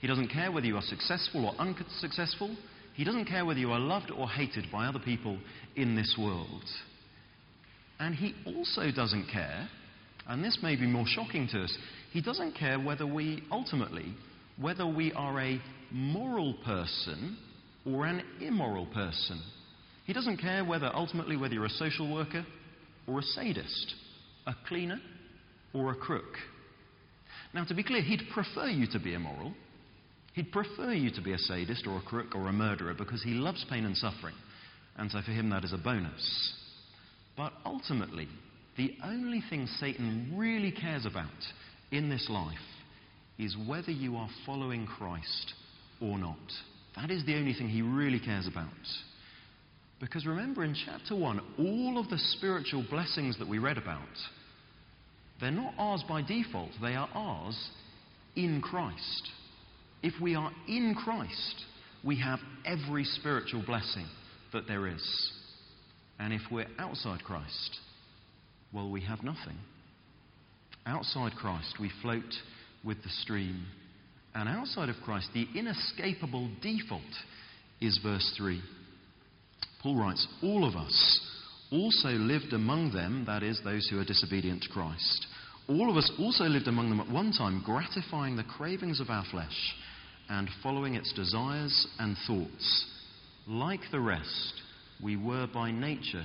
he 0.00 0.06
doesn't 0.06 0.28
care 0.28 0.52
whether 0.52 0.66
you 0.66 0.76
are 0.76 0.82
successful 0.82 1.46
or 1.46 1.54
unsuccessful, 1.58 2.54
he 2.92 3.02
doesn't 3.02 3.24
care 3.24 3.46
whether 3.46 3.58
you 3.58 3.72
are 3.72 3.80
loved 3.80 4.10
or 4.10 4.28
hated 4.28 4.66
by 4.70 4.84
other 4.84 4.98
people 4.98 5.38
in 5.74 5.96
this 5.96 6.16
world. 6.18 6.64
And 7.98 8.14
he 8.14 8.34
also 8.44 8.90
doesn't 8.94 9.26
care, 9.32 9.68
and 10.28 10.44
this 10.44 10.58
may 10.62 10.76
be 10.76 10.86
more 10.86 11.06
shocking 11.06 11.48
to 11.52 11.64
us, 11.64 11.76
he 12.12 12.20
doesn't 12.20 12.52
care 12.52 12.78
whether 12.78 13.06
we 13.06 13.42
ultimately 13.50 14.14
whether 14.56 14.86
we 14.86 15.12
are 15.12 15.40
a 15.40 15.60
moral 15.90 16.54
person 16.64 17.36
or 17.86 18.06
an 18.06 18.22
immoral 18.40 18.86
person. 18.86 19.40
He 20.06 20.12
doesn't 20.12 20.38
care 20.38 20.64
whether 20.64 20.90
ultimately 20.94 21.36
whether 21.36 21.54
you're 21.54 21.64
a 21.64 21.70
social 21.70 22.12
worker 22.12 22.44
or 23.06 23.20
a 23.20 23.22
sadist, 23.22 23.94
a 24.46 24.54
cleaner 24.66 25.00
or 25.72 25.90
a 25.90 25.96
crook. 25.96 26.36
Now, 27.52 27.64
to 27.64 27.74
be 27.74 27.84
clear, 27.84 28.02
he'd 28.02 28.22
prefer 28.32 28.66
you 28.66 28.86
to 28.92 28.98
be 28.98 29.14
immoral. 29.14 29.54
He'd 30.34 30.50
prefer 30.50 30.92
you 30.92 31.10
to 31.12 31.22
be 31.22 31.32
a 31.32 31.38
sadist 31.38 31.86
or 31.86 31.98
a 31.98 32.02
crook 32.02 32.34
or 32.34 32.48
a 32.48 32.52
murderer 32.52 32.94
because 32.94 33.22
he 33.22 33.30
loves 33.30 33.64
pain 33.70 33.84
and 33.84 33.96
suffering. 33.96 34.34
And 34.96 35.10
so 35.10 35.20
for 35.22 35.30
him, 35.30 35.50
that 35.50 35.64
is 35.64 35.72
a 35.72 35.78
bonus. 35.78 36.54
But 37.36 37.52
ultimately, 37.64 38.28
the 38.76 38.96
only 39.04 39.42
thing 39.48 39.66
Satan 39.78 40.34
really 40.36 40.72
cares 40.72 41.06
about 41.06 41.28
in 41.92 42.08
this 42.10 42.26
life 42.28 42.58
is 43.38 43.56
whether 43.66 43.90
you 43.90 44.16
are 44.16 44.28
following 44.46 44.86
Christ 44.86 45.54
or 46.00 46.18
not. 46.18 46.38
That 46.96 47.10
is 47.10 47.24
the 47.26 47.36
only 47.36 47.54
thing 47.54 47.68
he 47.68 47.82
really 47.82 48.20
cares 48.20 48.46
about. 48.46 48.68
Because 50.00 50.26
remember, 50.26 50.64
in 50.64 50.76
chapter 50.84 51.16
1, 51.16 51.40
all 51.58 51.98
of 51.98 52.08
the 52.10 52.18
spiritual 52.18 52.84
blessings 52.90 53.38
that 53.38 53.48
we 53.48 53.58
read 53.58 53.78
about, 53.78 54.00
they're 55.40 55.50
not 55.50 55.74
ours 55.78 56.04
by 56.08 56.22
default, 56.22 56.70
they 56.80 56.94
are 56.94 57.08
ours 57.14 57.70
in 58.36 58.60
Christ. 58.60 59.28
If 60.02 60.20
we 60.20 60.34
are 60.34 60.50
in 60.68 60.94
Christ, 60.94 61.64
we 62.04 62.20
have 62.20 62.38
every 62.64 63.04
spiritual 63.04 63.62
blessing 63.64 64.06
that 64.52 64.68
there 64.68 64.86
is. 64.86 65.32
And 66.18 66.32
if 66.32 66.42
we're 66.50 66.66
outside 66.78 67.24
Christ, 67.24 67.78
well, 68.72 68.90
we 68.90 69.00
have 69.02 69.22
nothing. 69.22 69.56
Outside 70.86 71.32
Christ, 71.32 71.76
we 71.80 71.90
float 72.02 72.22
with 72.84 73.02
the 73.02 73.08
stream. 73.08 73.66
And 74.34 74.48
outside 74.48 74.88
of 74.88 74.96
Christ, 75.04 75.28
the 75.32 75.46
inescapable 75.54 76.50
default 76.60 77.02
is 77.80 77.98
verse 78.02 78.34
3. 78.36 78.60
Paul 79.82 79.96
writes, 79.96 80.26
All 80.42 80.66
of 80.66 80.76
us 80.76 81.20
also 81.70 82.08
lived 82.08 82.52
among 82.52 82.92
them, 82.92 83.24
that 83.26 83.42
is, 83.42 83.60
those 83.64 83.88
who 83.88 84.00
are 84.00 84.04
disobedient 84.04 84.62
to 84.62 84.68
Christ. 84.68 85.26
All 85.68 85.90
of 85.90 85.96
us 85.96 86.10
also 86.18 86.44
lived 86.44 86.68
among 86.68 86.90
them 86.90 87.00
at 87.00 87.10
one 87.10 87.32
time, 87.32 87.62
gratifying 87.64 88.36
the 88.36 88.44
cravings 88.44 89.00
of 89.00 89.08
our 89.08 89.24
flesh 89.30 89.74
and 90.28 90.48
following 90.62 90.94
its 90.94 91.12
desires 91.12 91.86
and 91.98 92.16
thoughts. 92.26 92.86
Like 93.46 93.80
the 93.90 94.00
rest, 94.00 94.54
we 95.02 95.16
were 95.16 95.46
by 95.46 95.70
nature 95.70 96.24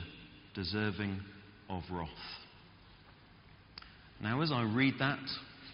deserving 0.56 1.20
of 1.70 1.84
wrath. 1.92 2.10
Now, 4.22 4.42
as 4.42 4.52
I 4.52 4.64
read 4.64 4.96
that, 5.00 5.20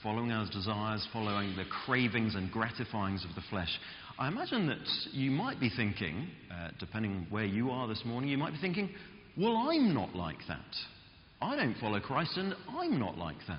following 0.06 0.32
our 0.32 0.48
desires, 0.52 1.08
following 1.12 1.56
the 1.56 1.66
cravings 1.84 2.36
and 2.36 2.52
gratifyings 2.52 3.28
of 3.28 3.34
the 3.34 3.42
flesh, 3.50 3.80
I 4.20 4.28
imagine 4.28 4.68
that 4.68 4.88
you 5.14 5.32
might 5.32 5.60
be 5.60 5.72
thinking, 5.76 6.28
uh, 6.52 6.70
depending 6.80 7.26
where 7.32 7.46
you 7.46 7.72
are 7.72 7.88
this 7.88 8.04
morning, 8.06 8.30
you 8.30 8.38
might 8.38 8.54
be 8.54 8.60
thinking, 8.60 8.92
well, 9.36 9.58
I'm 9.58 9.96
not 9.96 10.16
like 10.16 10.38
that. 10.48 10.60
I 11.42 11.56
don't 11.56 11.76
follow 11.78 12.00
Christ 12.00 12.38
and 12.38 12.54
I'm 12.78 13.00
not 13.00 13.18
like 13.18 13.40
that. 13.48 13.58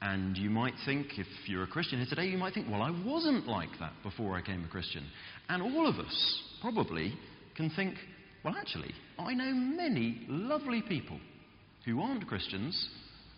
And 0.00 0.38
you 0.38 0.48
might 0.48 0.72
think, 0.86 1.18
if 1.18 1.26
you're 1.44 1.64
a 1.64 1.66
Christian 1.66 1.98
here 1.98 2.08
today, 2.08 2.24
you 2.24 2.38
might 2.38 2.54
think, 2.54 2.70
well, 2.70 2.80
I 2.80 2.90
wasn't 3.04 3.46
like 3.46 3.78
that 3.80 3.92
before 4.02 4.34
I 4.34 4.40
became 4.40 4.64
a 4.64 4.68
Christian. 4.68 5.04
And 5.50 5.62
all 5.62 5.86
of 5.86 5.98
us 5.98 6.42
probably 6.62 7.12
can 7.54 7.68
think, 7.76 7.96
well, 8.42 8.54
actually, 8.58 8.94
I 9.18 9.34
know 9.34 9.52
many 9.52 10.24
lovely 10.30 10.80
people 10.80 11.20
who 11.84 12.00
aren't 12.00 12.26
Christians, 12.26 12.88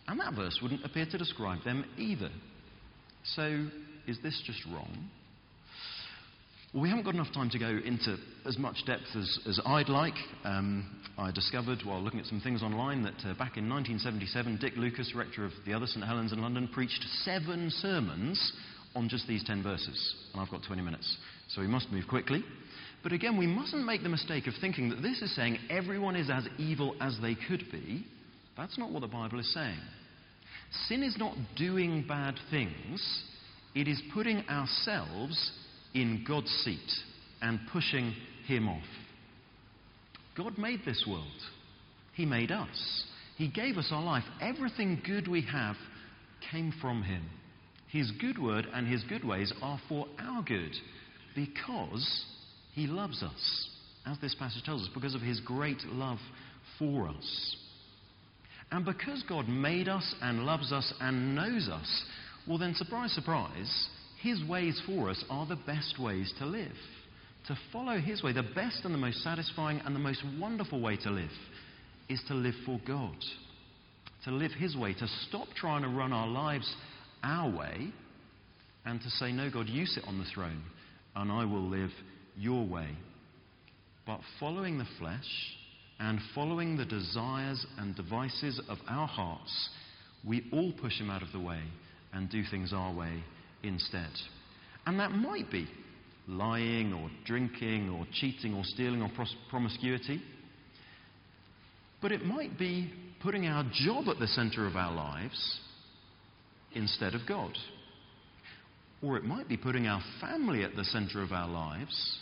and 0.09 0.21
that 0.21 0.35
verse 0.35 0.59
wouldn't 0.63 0.85
appear 0.85 1.07
to 1.07 1.19
describe 1.19 1.63
them 1.65 1.85
either. 1.97 2.31
So, 3.35 3.67
is 4.07 4.19
this 4.23 4.41
just 4.47 4.65
wrong? 4.67 5.11
Well, 6.73 6.83
we 6.83 6.89
haven't 6.89 7.05
got 7.05 7.15
enough 7.15 7.33
time 7.33 7.51
to 7.51 7.59
go 7.59 7.69
into 7.69 8.17
as 8.45 8.59
much 8.59 8.85
depth 8.87 9.17
as, 9.17 9.39
as 9.49 9.61
I'd 9.65 9.89
like. 9.89 10.15
Um, 10.45 10.85
I 11.17 11.31
discovered 11.31 11.79
while 11.85 12.03
looking 12.03 12.21
at 12.21 12.27
some 12.27 12.41
things 12.41 12.63
online 12.63 13.03
that 13.03 13.15
uh, 13.25 13.35
back 13.35 13.57
in 13.57 13.69
1977, 13.69 14.59
Dick 14.61 14.75
Lucas, 14.77 15.13
rector 15.17 15.45
of 15.45 15.53
the 15.65 15.73
other 15.73 15.87
St 15.87 16.05
Helens 16.05 16.33
in 16.33 16.43
London, 16.43 16.69
preached 16.69 17.03
seven 17.25 17.71
sermons 17.71 18.53
on 18.95 19.09
just 19.09 19.27
these 19.27 19.43
10 19.45 19.63
verses. 19.63 20.15
And 20.33 20.43
I've 20.43 20.51
got 20.51 20.63
20 20.67 20.83
minutes. 20.83 21.17
So 21.49 21.61
we 21.61 21.67
must 21.67 21.91
move 21.91 22.05
quickly. 22.09 22.45
But 23.03 23.13
again, 23.13 23.37
we 23.37 23.47
mustn't 23.47 23.85
make 23.85 24.03
the 24.03 24.09
mistake 24.09 24.47
of 24.47 24.55
thinking 24.61 24.91
that 24.91 25.03
this 25.03 25.23
is 25.23 25.35
saying 25.35 25.59
everyone 25.71 26.17
is 26.17 26.29
as 26.29 26.47
evil 26.59 26.95
as 27.01 27.17
they 27.23 27.37
could 27.49 27.65
be. 27.71 28.05
That's 28.57 28.79
not 28.79 28.91
what 28.91 29.01
the 29.01 29.09
Bible 29.09 29.39
is 29.39 29.53
saying. 29.53 29.81
Sin 30.89 31.03
is 31.03 31.17
not 31.19 31.37
doing 31.57 32.05
bad 32.09 32.35
things, 32.51 33.23
it 33.75 33.87
is 33.89 34.01
putting 34.15 34.39
ourselves 34.49 35.53
in 35.95 36.25
God's 36.27 36.51
seat 36.65 36.91
and 37.43 37.61
pushing 37.73 38.15
Him 38.47 38.69
off. 38.69 38.83
God 40.37 40.59
made 40.59 40.81
this 40.85 41.05
world, 41.09 41.27
He 42.15 42.25
made 42.25 42.51
us. 42.51 43.05
He 43.37 43.49
gave 43.49 43.77
us 43.77 43.89
our 43.91 44.03
life. 44.03 44.25
Everything 44.41 45.03
good 45.05 45.29
we 45.29 45.43
have 45.43 45.77
came 46.51 46.73
from 46.81 47.03
Him. 47.03 47.23
His 47.91 48.11
good 48.13 48.39
word 48.43 48.67
and 48.73 48.87
His 48.87 49.05
good 49.05 49.25
ways 49.25 49.53
are 49.63 49.81
for 49.89 50.07
our 50.19 50.43
good 50.43 50.75
because 51.35 52.25
He 52.73 52.87
loves 52.87 53.23
us, 53.23 53.69
as 54.07 54.19
this 54.19 54.35
passage 54.35 54.65
tells 54.65 54.83
us, 54.83 54.89
because 54.95 55.15
of 55.15 55.21
His 55.21 55.41
great 55.41 55.83
love 55.85 56.19
for 56.79 57.09
us. 57.09 57.57
And 58.71 58.85
because 58.85 59.23
God 59.29 59.49
made 59.49 59.89
us 59.89 60.15
and 60.21 60.45
loves 60.45 60.73
us 60.73 60.93
and 61.01 61.35
knows 61.35 61.69
us, 61.69 62.05
well, 62.47 62.59
then, 62.59 62.75
surprise, 62.75 63.13
surprise, 63.13 63.89
his 64.21 64.43
ways 64.45 64.81
for 64.87 65.11
us 65.11 65.23
are 65.31 65.47
the 65.47 65.59
best 65.67 66.01
ways 66.01 66.33
to 66.39 66.47
live. 66.47 66.73
To 67.49 67.57
follow 67.73 67.99
His 67.99 68.23
way, 68.23 68.33
the 68.33 68.43
best 68.43 68.85
and 68.85 68.93
the 68.93 68.99
most 68.99 69.23
satisfying 69.23 69.81
and 69.85 69.95
the 69.95 70.01
most 70.01 70.23
wonderful 70.41 70.81
way 70.81 70.97
to 70.99 71.11
live 71.11 71.31
is 72.09 72.21
to 72.29 72.35
live 72.35 72.55
for 72.65 72.81
God. 72.87 73.17
To 74.25 74.33
live 74.33 74.51
His 74.53 74.77
way, 74.77 74.95
to 74.95 75.09
stop 75.29 75.47
trying 75.55 75.83
to 75.83 75.89
run 75.89 76.13
our 76.13 76.27
lives 76.27 76.75
our 77.23 77.49
way 77.49 77.93
and 78.85 79.01
to 79.01 79.11
say, 79.11 79.31
No, 79.31 79.49
God, 79.51 79.69
you 79.69 79.87
sit 79.87 80.05
on 80.09 80.19
the 80.19 80.25
throne 80.35 80.63
and 81.15 81.31
I 81.31 81.45
will 81.45 81.69
live 81.69 81.91
your 82.37 82.67
way. 82.67 82.89
But 84.07 84.21
following 84.41 84.79
the 84.79 84.87
flesh 84.99 85.25
and 85.99 86.19
following 86.35 86.77
the 86.77 86.85
desires 86.85 87.65
and 87.79 87.97
devices 87.97 88.61
of 88.69 88.79
our 88.89 89.07
hearts, 89.07 89.71
we 90.27 90.45
all 90.53 90.73
push 90.81 90.99
Him 91.01 91.11
out 91.11 91.23
of 91.23 91.33
the 91.33 91.41
way 91.41 91.63
and 92.13 92.31
do 92.31 92.43
things 92.51 92.73
our 92.73 92.95
way 92.95 93.23
instead. 93.63 94.11
And 94.87 95.01
that 95.01 95.13
might 95.13 95.51
be 95.51 95.69
lying 96.29 96.93
or 96.93 97.11
drinking 97.25 97.89
or 97.89 98.07
cheating 98.13 98.55
or 98.55 98.65
stealing 98.65 99.03
or 99.03 99.11
pros- 99.15 99.37
promiscuity. 99.49 100.21
But 102.03 102.13
it 102.13 102.25
might 102.25 102.59
be 102.59 102.93
putting 103.23 103.47
our 103.47 103.65
job 103.73 104.09
at 104.09 104.19
the 104.19 104.27
center 104.29 104.67
of 104.67 104.77
our 104.77 104.95
lives 104.95 105.61
instead 106.75 107.15
of 107.15 107.23
God. 107.27 107.57
Or 109.03 109.17
it 109.17 109.25
might 109.25 109.49
be 109.49 109.57
putting 109.57 109.87
our 109.87 110.03
family 110.21 110.63
at 110.63 110.75
the 110.77 110.85
center 110.85 111.23
of 111.23 111.33
our 111.33 111.49
lives 111.49 112.19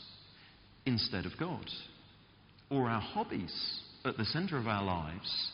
instead 0.86 1.26
of 1.26 1.32
God. 1.38 1.66
Or 2.74 2.88
our 2.88 3.00
hobbies 3.00 3.80
at 4.04 4.16
the 4.16 4.24
center 4.24 4.58
of 4.58 4.66
our 4.66 4.84
lives 4.84 5.50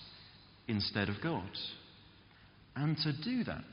instead 0.68 1.08
of 1.08 1.16
God. 1.22 1.50
And 2.76 2.96
to 2.98 3.12
do 3.22 3.44
that 3.44 3.64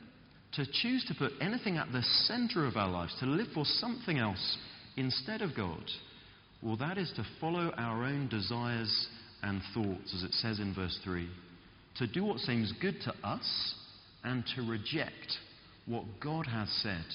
to 0.54 0.66
choose 0.66 1.06
to 1.06 1.13
put 1.13 1.34
anything 1.39 1.77
at 1.77 1.92
the 1.92 2.01
center 2.01 2.66
of 2.66 2.77
our 2.77 2.89
lives, 2.89 3.16
to 3.20 3.25
live 3.25 3.48
for 3.54 3.63
something 3.63 4.18
else 4.18 4.58
instead 4.96 5.42
of 5.42 5.56
God, 5.56 5.84
well, 6.63 6.77
that 6.77 6.98
is 6.98 7.12
to 7.16 7.25
follow 7.39 7.72
our 7.77 8.04
own 8.04 8.27
desires 8.27 9.08
and 9.44 9.62
thoughts, 9.74 10.16
as 10.16 10.24
it 10.24 10.34
says 10.34 10.60
in 10.60 10.74
verse 10.74 11.00
3. 11.04 11.30
To 11.98 12.08
do 12.08 12.24
what 12.24 12.39
seems 12.39 12.74
good 12.82 12.96
to 13.04 13.13
us 13.24 13.75
and 14.24 14.44
to 14.56 14.63
reject 14.63 15.38
what 15.86 16.06
God 16.20 16.48
has 16.48 16.70
said 16.82 17.06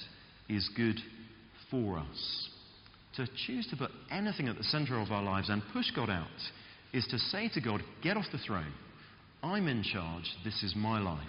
is 0.49 0.71
good 0.77 1.01
for 1.71 1.99
us. 1.99 2.49
To 3.17 3.27
choose 3.47 3.67
to 3.69 3.77
put 3.77 3.91
anything 4.11 4.49
at 4.49 4.57
the 4.57 4.65
center 4.65 4.99
of 4.99 5.11
our 5.13 5.23
lives 5.23 5.51
and 5.51 5.63
push 5.73 5.91
God 5.95 6.09
out 6.09 6.27
is 6.93 7.07
to 7.09 7.19
say 7.19 7.51
to 7.55 7.61
God, 7.61 7.83
Get 8.03 8.17
off 8.17 8.25
the 8.33 8.39
throne. 8.39 8.73
I'm 9.43 9.69
in 9.69 9.83
charge. 9.83 10.25
This 10.45 10.63
is 10.63 10.75
my 10.77 11.01
life. 11.01 11.21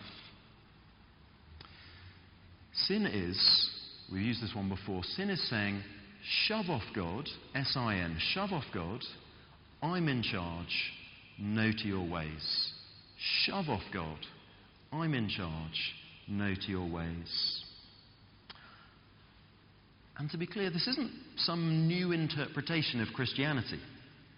Sin 2.73 3.05
is, 3.05 3.69
we've 4.11 4.21
used 4.23 4.41
this 4.41 4.55
one 4.55 4.69
before, 4.69 5.03
sin 5.03 5.29
is 5.29 5.49
saying, 5.49 5.81
shove 6.47 6.69
off 6.69 6.83
God, 6.95 7.27
S 7.53 7.73
I 7.75 7.97
N, 7.97 8.17
shove 8.33 8.51
off 8.51 8.63
God, 8.73 9.01
I'm 9.81 10.07
in 10.07 10.23
charge, 10.23 10.91
no 11.37 11.71
to 11.71 11.87
your 11.87 12.07
ways. 12.07 12.71
Shove 13.43 13.69
off 13.69 13.83
God, 13.93 14.17
I'm 14.91 15.13
in 15.13 15.29
charge, 15.29 15.93
no 16.27 16.53
to 16.55 16.67
your 16.67 16.89
ways. 16.89 17.62
And 20.23 20.31
to 20.31 20.37
be 20.37 20.47
clear, 20.47 20.69
this 20.69 20.87
isn't 20.87 21.11
some 21.35 21.85
new 21.85 22.13
interpretation 22.13 23.01
of 23.01 23.09
Christianity. 23.13 23.77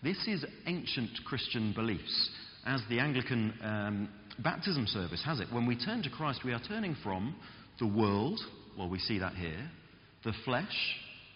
This 0.01 0.17
is 0.25 0.43
ancient 0.65 1.11
Christian 1.27 1.73
beliefs, 1.73 2.31
as 2.65 2.81
the 2.89 2.97
Anglican 2.97 3.53
um, 3.61 4.09
baptism 4.39 4.87
service 4.87 5.21
has 5.23 5.39
it. 5.39 5.45
When 5.51 5.67
we 5.67 5.77
turn 5.77 6.01
to 6.01 6.09
Christ, 6.09 6.39
we 6.43 6.53
are 6.53 6.61
turning 6.67 6.95
from 7.03 7.35
the 7.77 7.85
world, 7.85 8.39
well, 8.75 8.89
we 8.89 8.97
see 8.97 9.19
that 9.19 9.35
here. 9.35 9.69
The 10.23 10.33
flesh, 10.43 10.75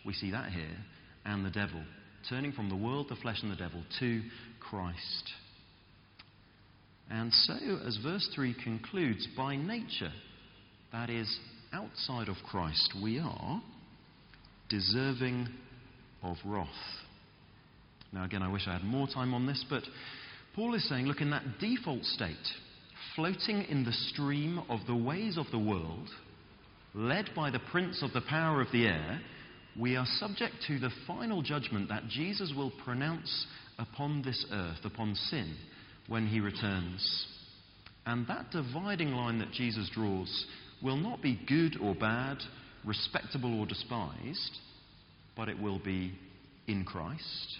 we 0.04 0.14
see 0.14 0.32
that 0.32 0.52
here. 0.52 0.78
And 1.26 1.46
the 1.46 1.52
devil. 1.52 1.84
Turning 2.28 2.52
from 2.52 2.70
the 2.70 2.76
world, 2.76 3.06
the 3.08 3.18
flesh, 3.18 3.44
and 3.44 3.52
the 3.52 3.56
devil 3.56 3.84
to 4.00 4.24
Christ. 4.60 5.32
And 7.12 7.32
so, 7.32 7.54
as 7.86 8.00
verse 8.02 8.28
3 8.34 8.56
concludes, 8.64 9.28
by 9.38 9.58
nature, 9.58 10.12
that 10.92 11.12
is, 11.12 11.38
outside 11.72 12.30
of 12.30 12.38
Christ, 12.50 12.96
we 13.00 13.20
are 13.20 13.62
deserving 14.70 15.48
of 16.24 16.38
wrath. 16.46 16.68
Now, 18.12 18.24
again, 18.24 18.42
I 18.42 18.52
wish 18.52 18.68
I 18.68 18.74
had 18.74 18.84
more 18.84 19.08
time 19.08 19.34
on 19.34 19.46
this, 19.46 19.64
but 19.70 19.84
Paul 20.56 20.74
is 20.74 20.88
saying, 20.90 21.06
look, 21.06 21.22
in 21.22 21.30
that 21.32 21.60
default 21.60 22.04
state, 22.04 22.36
floating 23.16 23.64
in 23.64 23.84
the 23.84 23.92
stream 23.92 24.60
of 24.70 24.80
the 24.88 24.96
ways 24.96 25.38
of 25.38 25.46
the 25.52 25.60
world, 25.60 26.10
led 26.94 27.30
by 27.36 27.52
the 27.52 27.62
prince 27.72 28.02
of 28.02 28.14
the 28.14 28.22
power 28.22 28.62
of 28.62 28.72
the 28.72 28.88
air, 28.88 29.22
we 29.80 29.96
are 29.96 30.06
subject 30.18 30.56
to 30.68 30.80
the 30.80 30.90
final 31.06 31.42
judgment 31.42 31.90
that 31.90 32.08
Jesus 32.08 32.52
will 32.56 32.72
pronounce 32.84 33.46
upon 33.78 34.22
this 34.24 34.46
earth, 34.52 34.84
upon 34.84 35.16
sin, 35.16 35.56
when 36.08 36.28
he 36.28 36.40
returns. 36.40 37.28
And 38.06 38.28
that 38.28 38.52
dividing 38.52 39.12
line 39.12 39.40
that 39.40 39.52
Jesus 39.52 39.90
draws 39.94 40.46
will 40.82 40.98
not 40.98 41.22
be 41.22 41.40
good 41.48 41.78
or 41.82 41.94
bad, 41.94 42.38
respectable 42.86 43.60
or 43.60 43.66
despised, 43.66 44.58
but 45.36 45.50
it 45.50 45.60
will 45.60 45.80
be 45.80 46.14
in 46.68 46.86
Christ 46.86 47.58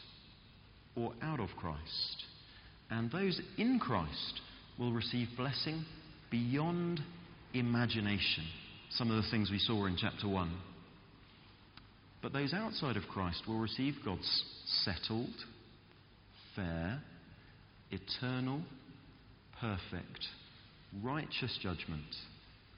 or 0.96 1.14
out 1.22 1.40
of 1.40 1.50
Christ. 1.58 2.24
And 2.90 3.12
those 3.12 3.40
in 3.58 3.80
Christ 3.80 4.42
will 4.78 4.92
receive 4.92 5.28
blessing 5.38 5.86
beyond 6.32 7.02
imagination. 7.54 8.46
Some 8.92 9.12
of 9.12 9.24
the 9.24 9.30
things 9.30 9.52
we 9.52 9.60
saw 9.60 9.86
in 9.86 9.98
chapter 9.98 10.28
1. 10.28 10.52
But 12.22 12.34
those 12.34 12.54
outside 12.54 12.98
of 12.98 13.04
Christ 13.08 13.44
will 13.48 13.60
receive 13.60 13.96
God's 14.04 14.44
settled, 14.84 15.34
fair, 16.56 17.02
eternal, 17.92 18.62
perfect, 19.60 20.28
righteous 21.02 21.58
judgment 21.62 22.04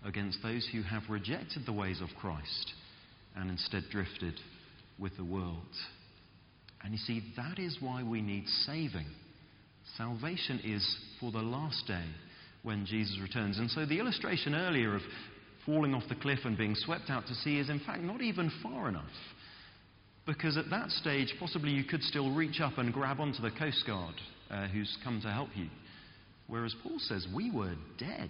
against 0.05 0.41
those 0.41 0.67
who 0.71 0.81
have 0.81 1.03
rejected 1.09 1.65
the 1.65 1.73
ways 1.73 2.01
of 2.01 2.09
Christ 2.19 2.73
and 3.35 3.49
instead 3.49 3.83
drifted 3.91 4.33
with 4.99 5.15
the 5.17 5.23
world. 5.23 5.75
And 6.83 6.93
you 6.93 6.99
see, 6.99 7.21
that 7.37 7.59
is 7.59 7.77
why 7.79 8.03
we 8.03 8.21
need 8.21 8.47
saving. 8.65 9.05
Salvation 9.97 10.59
is 10.63 10.97
for 11.19 11.31
the 11.31 11.39
last 11.39 11.85
day 11.87 12.05
when 12.63 12.85
Jesus 12.85 13.19
returns. 13.21 13.57
And 13.57 13.69
so 13.69 13.85
the 13.85 13.99
illustration 13.99 14.55
earlier 14.55 14.95
of 14.95 15.01
falling 15.65 15.93
off 15.93 16.03
the 16.09 16.15
cliff 16.15 16.39
and 16.43 16.57
being 16.57 16.75
swept 16.75 17.09
out 17.09 17.27
to 17.27 17.35
sea 17.35 17.59
is, 17.59 17.69
in 17.69 17.79
fact, 17.79 18.01
not 18.01 18.21
even 18.21 18.51
far 18.63 18.89
enough. 18.89 19.05
Because 20.25 20.57
at 20.57 20.69
that 20.69 20.89
stage, 20.91 21.33
possibly 21.39 21.71
you 21.71 21.83
could 21.83 22.03
still 22.03 22.33
reach 22.33 22.61
up 22.61 22.77
and 22.77 22.93
grab 22.93 23.19
onto 23.19 23.41
the 23.41 23.51
Coast 23.51 23.83
Guard 23.87 24.15
uh, 24.49 24.67
who's 24.67 24.97
come 25.03 25.19
to 25.21 25.31
help 25.31 25.49
you. 25.55 25.67
Whereas 26.47 26.75
Paul 26.83 26.99
says 26.99 27.27
we 27.33 27.51
were 27.51 27.75
dead. 27.97 28.29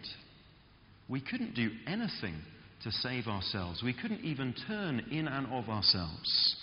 We 1.12 1.20
couldn't 1.20 1.56
do 1.56 1.70
anything 1.86 2.36
to 2.84 2.92
save 2.92 3.28
ourselves. 3.28 3.84
We 3.84 3.94
couldn't 3.94 4.24
even 4.24 4.56
turn 4.66 5.02
in 5.12 5.28
and 5.28 5.46
of 5.48 5.68
ourselves. 5.68 6.56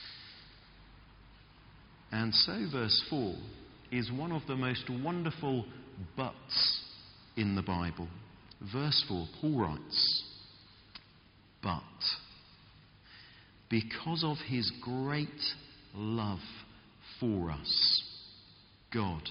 And 2.10 2.34
so, 2.34 2.66
verse 2.72 3.04
4 3.10 3.34
is 3.92 4.10
one 4.10 4.32
of 4.32 4.40
the 4.48 4.56
most 4.56 4.88
wonderful 5.04 5.66
buts 6.16 6.80
in 7.36 7.56
the 7.56 7.62
Bible. 7.62 8.08
Verse 8.72 9.04
4, 9.06 9.26
Paul 9.38 9.60
writes, 9.60 10.24
But 11.62 11.82
because 13.68 14.24
of 14.24 14.38
his 14.46 14.72
great 14.80 15.28
love 15.94 16.40
for 17.20 17.50
us, 17.50 18.02
God, 18.94 19.28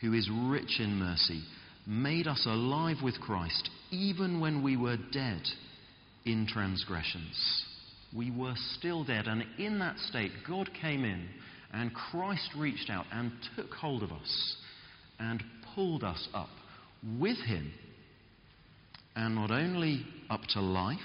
who 0.00 0.12
is 0.12 0.28
rich 0.48 0.80
in 0.80 0.96
mercy, 0.96 1.44
made 1.86 2.26
us 2.26 2.46
alive 2.46 2.96
with 3.02 3.20
Christ 3.20 3.70
even 3.90 4.40
when 4.40 4.62
we 4.62 4.76
were 4.76 4.96
dead 5.12 5.42
in 6.24 6.46
transgressions. 6.46 7.64
We 8.16 8.30
were 8.30 8.54
still 8.78 9.04
dead, 9.04 9.26
and 9.26 9.44
in 9.58 9.78
that 9.80 9.98
state, 9.98 10.30
God 10.48 10.70
came 10.80 11.04
in 11.04 11.28
and 11.72 11.92
Christ 11.92 12.50
reached 12.56 12.88
out 12.88 13.06
and 13.12 13.32
took 13.56 13.72
hold 13.72 14.02
of 14.02 14.12
us 14.12 14.56
and 15.18 15.42
pulled 15.74 16.04
us 16.04 16.28
up 16.32 16.48
with 17.18 17.38
him. 17.38 17.72
And 19.16 19.34
not 19.34 19.50
only 19.50 20.06
up 20.30 20.42
to 20.50 20.60
life, 20.60 20.98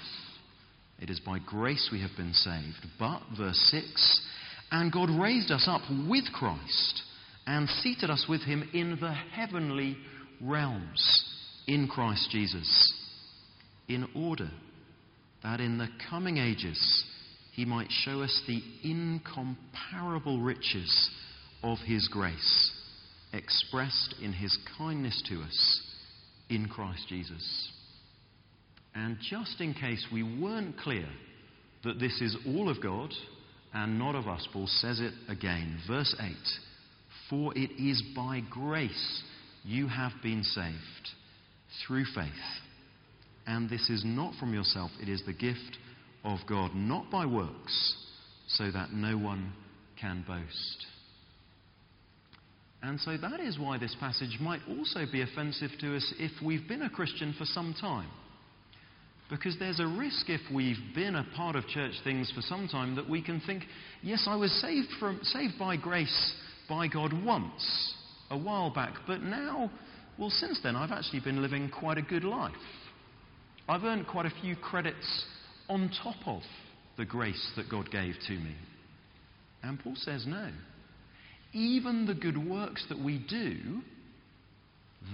it 1.00 1.10
is 1.10 1.20
by 1.20 1.38
grace 1.40 1.88
we 1.92 2.00
have 2.02 2.16
been 2.16 2.32
saved, 2.32 2.86
but, 2.98 3.20
verse 3.36 3.58
6, 3.70 4.20
and 4.70 4.92
God 4.92 5.10
raised 5.10 5.50
us 5.50 5.66
up 5.66 5.82
with 6.08 6.24
Christ 6.32 7.02
and 7.46 7.68
seated 7.68 8.10
us 8.10 8.26
with 8.28 8.42
him 8.42 8.68
in 8.72 8.98
the 9.00 9.12
heavenly 9.12 9.96
in 11.66 11.88
Christ 11.88 12.30
Jesus, 12.30 12.94
in 13.88 14.08
order 14.14 14.50
that 15.42 15.60
in 15.60 15.78
the 15.78 15.88
coming 16.08 16.38
ages 16.38 17.04
he 17.52 17.64
might 17.64 17.90
show 17.90 18.22
us 18.22 18.42
the 18.46 18.62
incomparable 18.82 20.40
riches 20.40 21.10
of 21.62 21.78
his 21.86 22.08
grace 22.08 22.72
expressed 23.32 24.14
in 24.22 24.32
his 24.32 24.56
kindness 24.78 25.22
to 25.28 25.40
us 25.42 25.82
in 26.48 26.68
Christ 26.68 27.06
Jesus. 27.08 27.72
And 28.94 29.18
just 29.30 29.60
in 29.60 29.74
case 29.74 30.04
we 30.12 30.22
weren't 30.22 30.78
clear 30.78 31.06
that 31.84 32.00
this 32.00 32.20
is 32.20 32.36
all 32.46 32.68
of 32.68 32.82
God 32.82 33.10
and 33.72 33.98
not 33.98 34.14
of 34.14 34.26
us, 34.26 34.46
Paul 34.52 34.66
says 34.66 35.00
it 35.00 35.14
again. 35.28 35.78
Verse 35.86 36.14
8 36.20 36.32
For 37.28 37.56
it 37.56 37.70
is 37.80 38.02
by 38.16 38.42
grace 38.50 39.22
you 39.64 39.88
have 39.88 40.12
been 40.22 40.42
saved 40.42 41.08
through 41.86 42.04
faith. 42.14 42.28
And 43.46 43.68
this 43.68 43.88
is 43.90 44.02
not 44.04 44.34
from 44.36 44.54
yourself, 44.54 44.90
it 45.00 45.08
is 45.08 45.22
the 45.26 45.32
gift 45.32 45.78
of 46.24 46.38
God, 46.48 46.74
not 46.74 47.10
by 47.10 47.26
works, 47.26 47.96
so 48.48 48.70
that 48.70 48.92
no 48.92 49.16
one 49.16 49.52
can 50.00 50.24
boast. 50.26 50.86
And 52.82 52.98
so 53.00 53.16
that 53.16 53.40
is 53.40 53.58
why 53.58 53.78
this 53.78 53.94
passage 54.00 54.38
might 54.40 54.60
also 54.68 55.04
be 55.10 55.22
offensive 55.22 55.70
to 55.80 55.96
us 55.96 56.14
if 56.18 56.30
we've 56.42 56.66
been 56.66 56.82
a 56.82 56.90
Christian 56.90 57.34
for 57.36 57.44
some 57.44 57.74
time. 57.78 58.08
Because 59.28 59.56
there's 59.58 59.80
a 59.80 59.86
risk 59.86 60.28
if 60.28 60.40
we've 60.52 60.76
been 60.94 61.14
a 61.14 61.26
part 61.36 61.56
of 61.56 61.66
church 61.68 61.92
things 62.02 62.32
for 62.34 62.40
some 62.42 62.68
time 62.68 62.96
that 62.96 63.08
we 63.08 63.22
can 63.22 63.40
think, 63.46 63.64
yes, 64.02 64.26
I 64.26 64.34
was 64.34 64.50
saved, 64.60 64.88
from, 64.98 65.20
saved 65.22 65.54
by 65.58 65.76
grace 65.76 66.34
by 66.68 66.88
God 66.88 67.12
once, 67.24 67.94
a 68.30 68.38
while 68.38 68.70
back, 68.70 68.94
but 69.06 69.22
now, 69.22 69.70
well, 70.18 70.30
since 70.30 70.60
then, 70.62 70.76
I've 70.76 70.92
actually 70.92 71.20
been 71.20 71.42
living 71.42 71.70
quite 71.70 71.98
a 71.98 72.02
good 72.02 72.24
life. 72.24 72.52
I've 73.68 73.84
earned 73.84 74.06
quite 74.06 74.26
a 74.26 74.32
few 74.40 74.56
credits 74.56 75.24
on 75.68 75.90
top 76.02 76.16
of 76.26 76.42
the 76.96 77.04
grace 77.04 77.52
that 77.56 77.70
God 77.70 77.90
gave 77.90 78.14
to 78.26 78.32
me. 78.32 78.54
And 79.62 79.78
Paul 79.78 79.94
says, 79.96 80.26
no. 80.26 80.50
Even 81.52 82.06
the 82.06 82.14
good 82.14 82.38
works 82.38 82.84
that 82.88 82.98
we 82.98 83.18
do, 83.28 83.80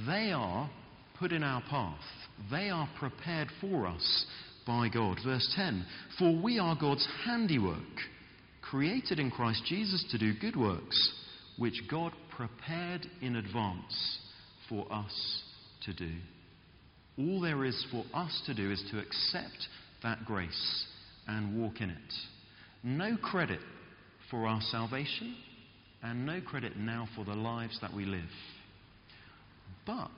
they 0.06 0.32
are 0.32 0.70
put 1.18 1.32
in 1.32 1.42
our 1.42 1.62
path. 1.68 1.98
They 2.50 2.70
are 2.70 2.88
prepared 2.98 3.48
for 3.60 3.86
us 3.86 4.26
by 4.66 4.88
God. 4.88 5.18
Verse 5.24 5.50
10 5.56 5.86
For 6.18 6.36
we 6.42 6.58
are 6.58 6.76
God's 6.78 7.06
handiwork, 7.24 7.76
created 8.62 9.18
in 9.18 9.30
Christ 9.30 9.62
Jesus 9.66 10.04
to 10.10 10.18
do 10.18 10.32
good 10.38 10.56
works, 10.56 11.12
which 11.58 11.82
God 11.90 12.12
prepared 12.36 13.06
in 13.20 13.36
advance 13.36 14.18
for 14.68 14.86
us 14.92 15.42
to 15.84 15.92
do. 15.94 16.12
All 17.18 17.40
there 17.40 17.64
is 17.64 17.86
for 17.90 18.04
us 18.14 18.42
to 18.46 18.54
do 18.54 18.70
is 18.70 18.82
to 18.90 18.98
accept 18.98 19.68
that 20.02 20.24
grace 20.24 20.86
and 21.26 21.60
walk 21.60 21.80
in 21.80 21.90
it. 21.90 22.14
No 22.82 23.16
credit 23.16 23.60
for 24.30 24.46
our 24.46 24.60
salvation, 24.60 25.34
and 26.02 26.26
no 26.26 26.40
credit 26.40 26.76
now 26.76 27.08
for 27.16 27.24
the 27.24 27.34
lives 27.34 27.78
that 27.80 27.94
we 27.94 28.04
live. 28.04 28.22
But 29.86 30.10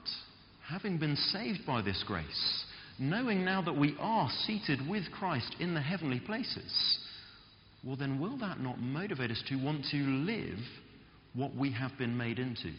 having 0.67 0.97
been 0.97 1.15
saved 1.15 1.59
by 1.65 1.81
this 1.81 2.03
grace, 2.05 2.65
knowing 2.99 3.45
now 3.45 3.61
that 3.61 3.77
we 3.77 3.95
are 3.99 4.29
seated 4.45 4.87
with 4.87 5.03
Christ 5.11 5.55
in 5.59 5.73
the 5.73 5.81
heavenly 5.81 6.19
places, 6.19 6.99
well, 7.83 7.95
then 7.95 8.19
will 8.19 8.37
that 8.39 8.59
not 8.59 8.79
motivate 8.79 9.31
us 9.31 9.43
to 9.47 9.55
want 9.55 9.85
to 9.91 9.97
live 9.97 10.59
what 11.33 11.55
we 11.55 11.71
have 11.71 11.91
been 11.97 12.17
made 12.17 12.39
into? 12.39 12.71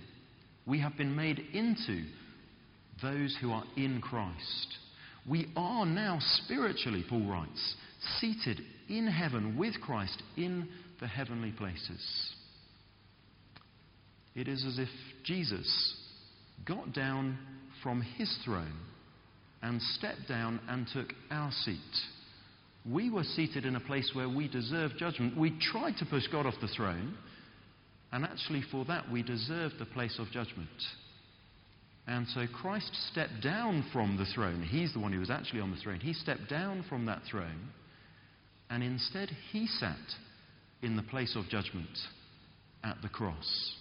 We 0.66 0.80
have 0.80 0.96
been 0.96 1.14
made 1.14 1.38
into 1.52 2.04
those 3.02 3.36
who 3.40 3.52
are 3.52 3.64
in 3.76 4.00
Christ. 4.00 4.78
We 5.28 5.48
are 5.56 5.86
now 5.86 6.18
spiritually, 6.44 7.04
Paul 7.08 7.28
writes, 7.28 7.74
seated 8.18 8.60
in 8.88 9.06
heaven 9.06 9.56
with 9.56 9.80
Christ 9.80 10.22
in 10.36 10.68
the 11.00 11.06
heavenly 11.06 11.52
places. 11.52 12.34
It 14.34 14.48
is 14.48 14.64
as 14.64 14.78
if 14.78 14.88
Jesus 15.24 15.96
got 16.64 16.92
down 16.92 17.38
from 17.82 18.02
his 18.02 18.34
throne 18.44 18.78
and 19.62 19.80
stepped 19.98 20.28
down 20.28 20.60
and 20.68 20.86
took 20.92 21.12
our 21.30 21.50
seat. 21.64 21.78
We 22.90 23.10
were 23.10 23.24
seated 23.24 23.66
in 23.66 23.76
a 23.76 23.80
place 23.80 24.10
where 24.14 24.28
we 24.28 24.48
deserved 24.48 24.94
judgment. 24.98 25.36
We 25.36 25.58
tried 25.72 25.96
to 25.98 26.06
push 26.06 26.26
God 26.28 26.46
off 26.46 26.54
the 26.60 26.68
throne, 26.68 27.14
and 28.12 28.24
actually, 28.24 28.62
for 28.70 28.84
that, 28.86 29.10
we 29.10 29.22
deserved 29.22 29.74
the 29.78 29.86
place 29.86 30.18
of 30.18 30.30
judgment. 30.30 30.68
And 32.06 32.26
so 32.28 32.44
Christ 32.60 32.90
stepped 33.12 33.42
down 33.42 33.88
from 33.92 34.16
the 34.16 34.24
throne. 34.34 34.62
He's 34.62 34.92
the 34.92 34.98
one 34.98 35.12
who 35.12 35.20
was 35.20 35.30
actually 35.30 35.60
on 35.60 35.70
the 35.70 35.76
throne. 35.76 36.00
He 36.00 36.12
stepped 36.12 36.48
down 36.48 36.84
from 36.88 37.06
that 37.06 37.22
throne, 37.30 37.68
and 38.68 38.82
instead, 38.82 39.30
he 39.52 39.66
sat 39.66 39.96
in 40.82 40.96
the 40.96 41.02
place 41.02 41.36
of 41.36 41.48
judgment 41.48 41.88
at 42.82 43.00
the 43.02 43.08
cross. 43.08 43.76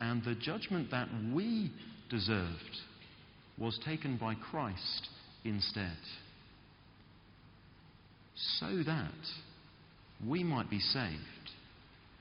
And 0.00 0.22
the 0.24 0.34
judgment 0.34 0.90
that 0.90 1.08
we 1.32 1.70
deserved 2.08 2.76
was 3.58 3.78
taken 3.84 4.16
by 4.16 4.34
Christ 4.34 5.08
instead. 5.44 5.98
So 8.58 8.82
that 8.84 9.12
we 10.26 10.42
might 10.42 10.70
be 10.70 10.80
saved, 10.80 11.50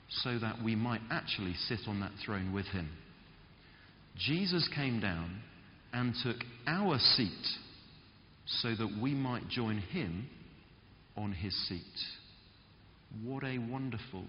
so 0.10 0.40
that 0.40 0.64
we 0.64 0.76
might 0.76 1.02
actually 1.12 1.54
sit 1.54 1.80
on 1.88 2.00
that 2.00 2.12
throne 2.26 2.54
with 2.54 2.66
him. 2.68 2.90
Jesus 4.18 4.68
came 4.76 5.00
down 5.00 5.42
and 5.94 6.14
took 6.24 6.38
our 6.68 6.98
seat 7.00 7.48
so 8.46 8.76
that 8.76 9.00
we 9.02 9.14
might 9.14 9.48
join 9.48 9.78
him 9.78 10.28
on 11.16 11.32
his 11.32 11.56
seat. 11.68 11.82
What 13.24 13.44
a 13.44 13.58
wonderful, 13.58 14.26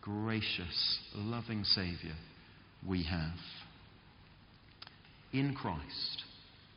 gracious, 0.00 0.98
loving 1.14 1.64
Saviour 1.64 2.14
we 2.88 3.02
have. 3.04 3.36
In 5.32 5.54
Christ, 5.54 6.22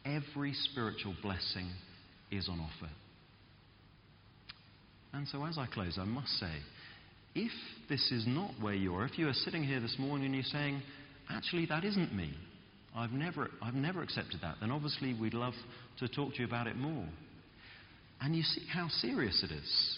every 0.06 0.54
spiritual 0.54 1.16
blessing 1.22 1.70
is 2.32 2.50
on 2.50 2.60
offer. 2.60 2.92
And 5.14 5.28
so, 5.28 5.46
as 5.46 5.58
I 5.58 5.66
close, 5.66 5.98
I 6.00 6.06
must 6.06 6.30
say, 6.40 6.52
if 7.40 7.52
this 7.88 8.12
is 8.12 8.26
not 8.28 8.52
where 8.60 8.74
you 8.74 8.96
are, 8.96 9.06
if 9.06 9.18
you 9.18 9.28
are 9.28 9.34
sitting 9.34 9.64
here 9.64 9.80
this 9.80 9.96
morning 9.98 10.26
and 10.26 10.36
you're 10.36 10.44
saying, 10.44 10.82
actually, 11.30 11.66
that 11.68 11.86
isn't 11.86 12.14
me, 12.14 12.34
I've 12.96 13.12
never, 13.12 13.50
I've 13.62 13.76
never 13.76 14.02
accepted 14.02 14.42
that, 14.42 14.58
then 14.60 14.72
obviously 14.72 15.14
we'd 15.14 15.34
love 15.34 15.54
to 16.00 16.08
talk 16.08 16.34
to 16.34 16.40
you 16.40 16.46
about 16.46 16.68
it 16.68 16.76
more. 16.76 17.08
And 18.22 18.36
you 18.36 18.44
see 18.44 18.64
how 18.72 18.90
serious 18.90 19.44
it 19.50 19.54
is, 19.54 19.98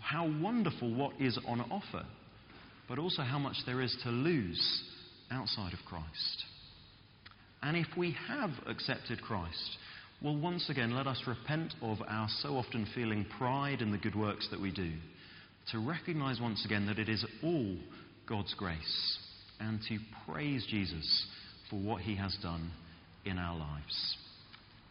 how 0.00 0.30
wonderful 0.40 0.94
what 0.94 1.18
is 1.18 1.38
on 1.48 1.60
offer, 1.62 2.04
but 2.88 2.98
also 2.98 3.22
how 3.22 3.38
much 3.38 3.56
there 3.64 3.80
is 3.80 3.96
to 4.02 4.10
lose 4.10 4.82
outside 5.30 5.72
of 5.72 5.78
Christ. 5.88 6.44
And 7.62 7.76
if 7.76 7.86
we 7.96 8.14
have 8.28 8.50
accepted 8.66 9.22
Christ, 9.22 9.78
well, 10.22 10.36
once 10.36 10.68
again, 10.68 10.94
let 10.94 11.06
us 11.06 11.22
repent 11.26 11.74
of 11.80 11.98
our 12.06 12.28
so 12.42 12.50
often 12.50 12.86
feeling 12.94 13.24
pride 13.38 13.80
in 13.80 13.90
the 13.92 13.98
good 13.98 14.14
works 14.14 14.46
that 14.50 14.60
we 14.60 14.70
do, 14.70 14.92
to 15.70 15.78
recognize 15.78 16.40
once 16.40 16.64
again 16.64 16.86
that 16.86 16.98
it 16.98 17.08
is 17.08 17.24
all 17.42 17.76
God's 18.28 18.54
grace, 18.54 19.18
and 19.60 19.80
to 19.88 19.98
praise 20.26 20.66
Jesus 20.68 21.26
for 21.70 21.76
what 21.76 22.02
he 22.02 22.16
has 22.16 22.36
done 22.42 22.70
in 23.24 23.38
our 23.38 23.56
lives. 23.56 24.16